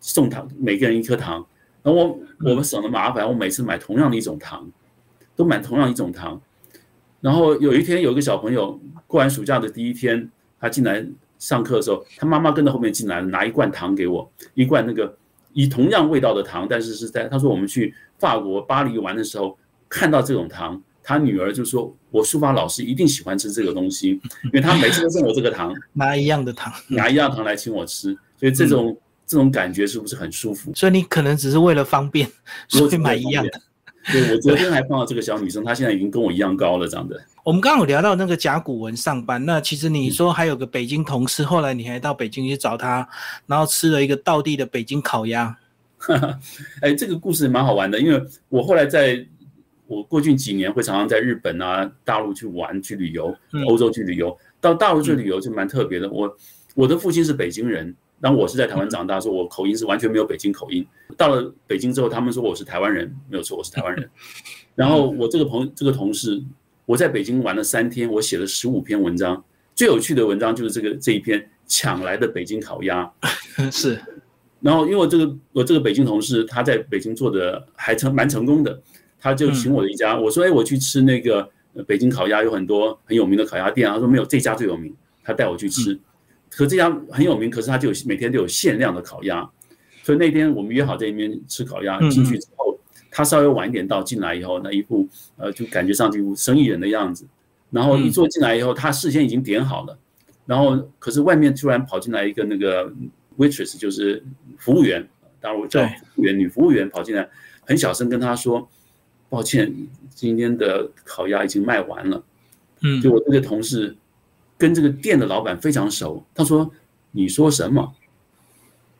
[0.07, 1.43] 送糖，每个人一颗糖，
[1.81, 2.19] 然后我
[2.51, 4.69] 我们省了麻烦，我每次买同样的一种糖，
[5.35, 6.39] 都买同样一种糖。
[7.21, 10.29] 然后有一天有一个小朋友过完暑假的第一天，
[10.59, 11.03] 他进来
[11.39, 15.17] 上课的时候，他妈妈跟在后面进来了，拿一罐糖给我，一罐那个
[15.53, 19.57] 以同样味道的糖，但是是在他说我们去法国巴黎玩的时候
[19.89, 28.95] 看到这种糖，他女儿就说我书法老师一定喜欢吃这个东西，因为他每次都送我这个糖， 拿一样的糖，拿一样糖来请我吃，所以这种。
[29.25, 30.71] 这种感觉是不是很舒服？
[30.75, 32.29] 所以你可能只是为了方便，
[32.69, 33.61] 所以买一样的。
[34.11, 37.19] 对，我昨天还碰到这个小女生，她现在已经跟我一样高了，长得。
[37.43, 43.07] 我们刚刚有聊到那个甲骨文上班，那其实你说还有个北京同事，后来你还到北京去找他，
[43.47, 45.57] 然后吃了一个道地的北京烤鸭。
[46.81, 49.25] 哎，这个故事蛮好玩的，因为我后来在
[49.87, 53.35] 我过去几年会常常在日本啊、大陆去玩、去旅游，
[53.67, 56.07] 欧洲去旅游，到大陆去旅游就蛮特别的。
[56.11, 56.37] 我
[56.75, 57.95] 我的父亲是北京人。
[58.21, 60.85] 当我是在台湾长大，说我口音是完全没有北京口音。
[61.17, 64.09] 到了北京之后，他们说我是台湾人，没有错，我是台湾人。
[64.73, 66.41] 然后我这个朋这个同事，
[66.85, 69.43] 我在北京玩了三天，我写了十五篇文章。
[69.75, 73.11] 最有趣的文章就是这个这一篇抢来的北京烤鸭，
[73.71, 73.99] 是。
[74.61, 78.81] 然后因为我这个我这个北京同事他在北京做的还成蛮成功的，
[79.19, 81.47] 他就请我的一家，我说哎我去吃那个
[81.85, 85.99] 北京烤鸭，有很多很有名的烤鸭店，他说没有这家最有名，他带我去吃。
[86.55, 89.47] 可这家很有名，可是他就有每天都有限量的烤鸭，
[90.03, 91.99] 所以那天我们约好在那边吃烤鸭。
[92.09, 92.79] 进去之后，
[93.11, 97.25] 他稍微晚一点到，进来以后那一副呃，就感觉上一副生意人的样子。
[97.71, 99.97] 然后一坐进来以后，他事先已经点好了，
[100.45, 102.89] 然后可是外面突然跑进来一个那个
[103.37, 104.23] waitress，就是
[104.57, 105.05] 服务员，
[105.41, 107.27] 当然我叫服务员，女服务员跑进来，
[107.65, 108.65] 很小声跟他说
[109.27, 109.75] ：“抱歉，
[110.13, 112.23] 今天的烤鸭已经卖完了。”
[112.81, 113.93] 嗯，就我这个同事。
[114.57, 116.71] 跟这个店的老板非常熟，他说
[117.11, 117.93] ：“你说什么？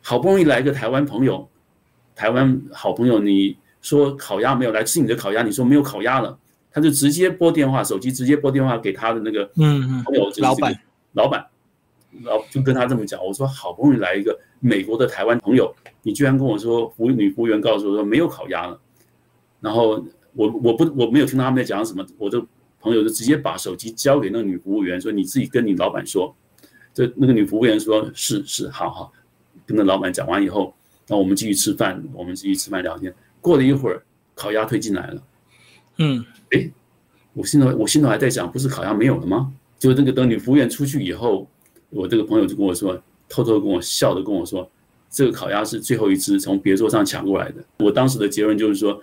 [0.02, 1.48] 好不容易来个台湾朋友，
[2.14, 6.38] 台湾好朋友，你说烤鸭没有来吃你的烤鸭，你说没有烤鸭了，
[6.72, 10.80] 他就直接拨电话，手机直接拨电话给他的那个嗯朋友，老板
[11.14, 11.48] 老板，
[12.22, 18.80] 然后就跟他这么讲，我说好不容易来一个美国的台湾朋友，你居然跟我说服女服务员告诉我说没有烤鸭了，
[19.62, 22.46] 然后我我不我没有听到他们在讲什么，我就。”
[22.86, 26.36] 朋友就直接把手机交给那个女服务员，说：“你自己跟你老板说。”
[26.94, 29.12] 这那个女服务员说：“是是，好好。”
[29.66, 30.72] 跟那老板讲完以后，
[31.08, 33.12] 那我们继续吃饭，我们继续吃饭聊天。
[33.42, 34.04] 过了一会儿，
[34.36, 35.24] 烤鸭推进来了。
[35.98, 36.70] 嗯，哎，
[37.34, 39.52] 我心头我心头还在想，不是烤鸭没有了吗？
[39.80, 41.50] 就那个等女服务员出去以后，
[41.90, 44.70] 我这个朋友就跟我说，偷偷跟我笑的跟我说
[45.10, 49.02] ：“这个烤鸭是最后一只从别桌上抢过来的。”我当时的结论就是说。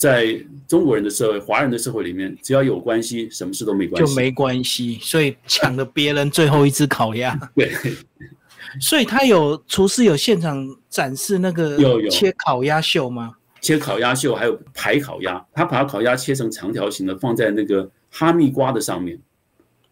[0.00, 0.34] 在
[0.66, 4.98] 中国人的社会、华人的社会里面，只要有关系，什么事都没关系，就没关系。
[5.02, 7.38] 所以抢了别人最后一只烤鸭。
[7.54, 7.70] 对。
[8.80, 13.34] 所以他有厨师有现场展示那个有有切烤鸭秀吗？
[13.60, 15.44] 切烤鸭秀，还有排烤鸭。
[15.52, 19.20] 他把烤鸭切成长条形的，放在那个哈密瓜的上面。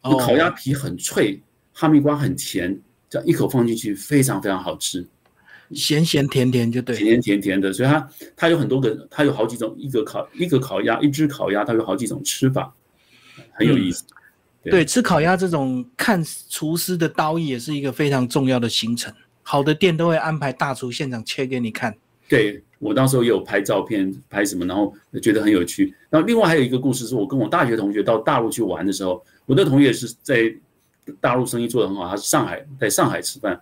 [0.01, 1.39] 哦烤鸭皮很脆，
[1.75, 2.81] 哈密瓜很甜，
[3.11, 5.07] 这样一口放进去非常非常好吃，
[5.73, 6.97] 咸咸甜甜就对。
[6.97, 7.73] 甜甜甜甜的。
[7.73, 12.73] 所以它它有很多个，它有好几种，一个烤一个烤鸭，一只烤鸭，它有好几种吃法，
[13.53, 14.05] 很有意思。
[14.63, 19.13] 对对，吃烤鸭这种看厨师的刀艺也是一个非常重要的行程。
[19.43, 21.97] 好的店都会安排大厨现场切给你看。
[22.29, 24.93] 对我当时候也有拍照片，拍什么，然后
[25.23, 25.95] 觉得很有趣。
[26.11, 30.55] 然后另外还有一个故事，是我跟我大学同学到大陆去玩的时候，我的同学是在
[31.21, 33.59] 大陆生意做得很好，他是上海在上海吃饭，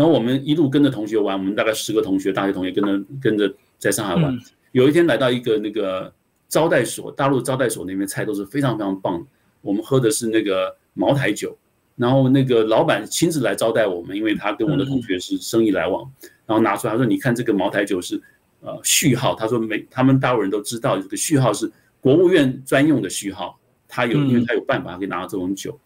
[0.00, 4.34] 然后我们一路跟着同学玩，我们大概十个同学，大学同学跟着跟着在上海玩。
[4.34, 4.40] 嗯
[4.72, 6.10] 有一天来到一个那个
[6.48, 9.26] 招待所，大陆招待所那边菜都是非常非常棒的，
[9.60, 11.54] 我们喝的是那个茅台酒。
[11.96, 16.10] 然后那个老板亲自来招待我们，因为他跟我的同学是生意来往，
[16.46, 18.18] 然后拿出来他说：“你看这个茅台酒是
[18.60, 21.70] 呃序号，他说每他们大陆人都知道这个序号是
[22.00, 25.76] 国务院专用的序号，他有因为他有办法可以拿到这种酒，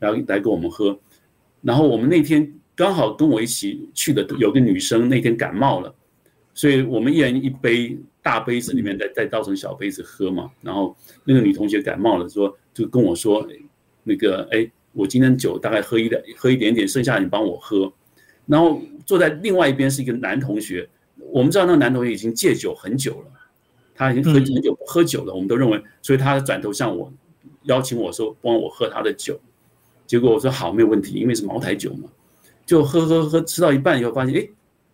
[0.00, 0.98] 然后来跟我们喝。
[1.62, 5.94] 然后我们那天刚好跟我一起去的有个女生那天感冒了，
[6.54, 10.50] 所以我们一人一杯大杯子里面再再倒成小杯子喝嘛。
[10.62, 13.46] 然后那个女同学感冒了，说就跟我说
[14.02, 17.92] 那个哎。”我今天酒大概喝一点，喝一点点，剩下你帮我喝。
[18.46, 20.88] 然后坐在另外一边是一个男同学，
[21.32, 23.26] 我们知道那个男同学已经戒酒很久了，
[23.92, 27.12] 他已经喝很久不喝酒了，我们都认为，所以他转头向我
[27.64, 29.36] 邀请我说帮我喝他的酒。
[30.06, 32.08] 结果我说好，没有问题，因为是茅台酒嘛。
[32.66, 34.48] 就喝喝喝，吃到一半以后发现，哎，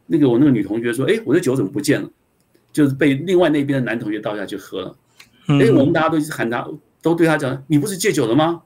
[0.07, 2.11] 那个我那个女同学说，哎，我的酒怎么不见了？
[2.73, 4.97] 就是被另外那边的男同学倒下去喝了。
[5.47, 6.69] 哎，我们大家都喊他，
[7.03, 8.63] 都对他讲，你不是戒酒了吗？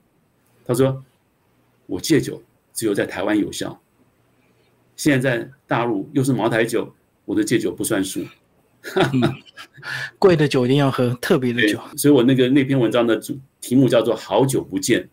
[0.64, 1.02] 他说。
[1.86, 2.42] 我戒酒
[2.72, 3.78] 只有在台湾有效，
[4.96, 6.90] 现在在大陆又是茅台酒，
[7.26, 8.22] 我的戒酒不算数。
[10.18, 11.78] 贵的酒一定要喝，特别的酒。
[11.94, 15.06] 所以我那个那篇文章的主题目叫做“好久不见”，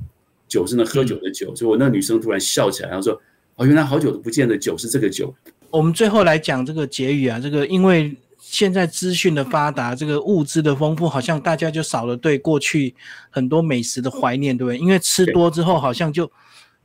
[0.47, 1.53] 酒是那喝酒的酒。
[1.53, 3.21] 所以我那个女生突然笑起来，然后说
[3.61, 5.31] ：“哦，原来好久都不见的酒是这个酒。”
[5.69, 12.93] 我们最后来讲这个结语啊，这个因为现在资讯的发达，这个物资的丰富，好像大家就少了对过去
[13.29, 14.79] 很多美食的怀念，对不对？
[14.79, 16.29] 因为吃多之后，好像就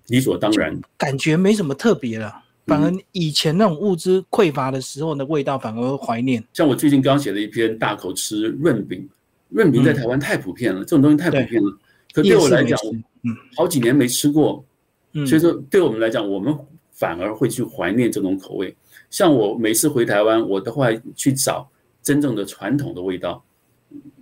[0.09, 2.43] 理所当然，感觉没什么特别了。
[2.67, 6.45] 反而以前那种物资匮乏的时候的味道，反而会怀念。
[6.53, 9.09] 像我最近刚写了一篇大口吃润饼，
[9.49, 11.79] 润饼在台湾太普遍了，这种东西太普遍了。
[12.13, 12.79] 可对我来讲，
[13.23, 14.76] 嗯，好几年没吃过，嗯，
[15.25, 16.53] 所以说对我们来讲，我们
[16.91, 18.77] 反而会去怀念这种口味。
[19.09, 21.71] 像我每次回台湾，我都会去找
[22.03, 23.45] 真正的传统的味道。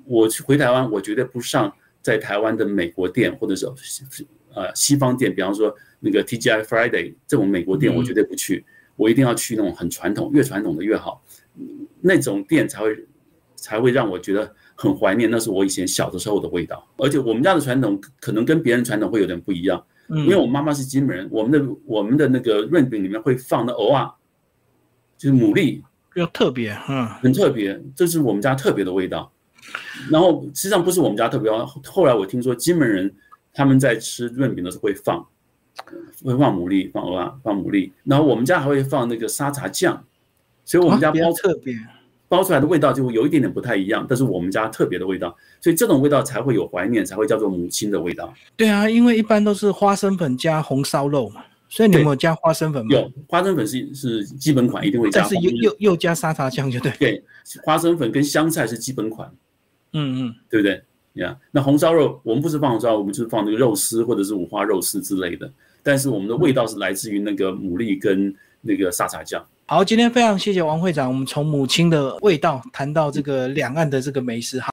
[0.04, 1.72] 我去回台湾，我绝对不上
[2.02, 3.66] 在台湾的美国店或者是
[4.52, 5.74] 呃西方店，比方说。
[6.06, 8.62] 那个 TGI Friday 这种美国店我绝对不去，
[8.94, 11.24] 我一定要去那种很传统，越传统的越好，
[12.02, 13.06] 那种店才会
[13.56, 16.86] 才会让我觉得很怀念，那是我以前小的时候的味道。
[16.98, 24.14] 而且我们家的传统可能跟别人传统会有点不一样，因为我妈妈是金门人，我们的我们的那个润饼里面会放的藕啊，
[25.16, 25.82] 就是牡蛎，
[26.14, 29.30] 要特别，嗯，很特别，这是我们家特别的味道。
[30.10, 31.50] 然后实际上不是我们家特别，
[31.86, 33.14] 后来我听说金门人
[33.52, 35.26] 他们在吃润饼的时候会放。
[36.24, 40.04] 会放牡蛎，放啊，放牡蛎，然后我们家还会放那个沙茶酱，
[40.64, 41.74] 所以我们家包特别
[42.34, 48.34] 包出来的味道就会有一点点不太一样，但是我们家特别的味道，所以这种味道才会有怀念，才会叫做母亲的味道。
[48.56, 52.90] 对啊，因为一般都是花生粉加红烧肉嘛，所以你有没有加花生粉吗？
[52.90, 55.20] 有，花生粉是是基本款，一定会加。
[55.20, 56.90] 但是又又又加沙茶酱就对。
[56.98, 57.24] 对，
[57.62, 59.30] 花生粉跟香菜是基本款。
[59.92, 60.82] 嗯嗯，对不对？
[61.22, 65.48] 呀，那红烧肉我们不是放红烧，我们就是放那个肉丝或者是五花肉丝之类的。
[65.84, 69.44] 但是我们的味道是来自于那个牡蛎跟那个沙茶酱。
[69.66, 74.60] 好，今天非常谢谢王会长，我们从母亲的味道谈到这个两岸的这个美食。
[74.60, 74.62] 哈。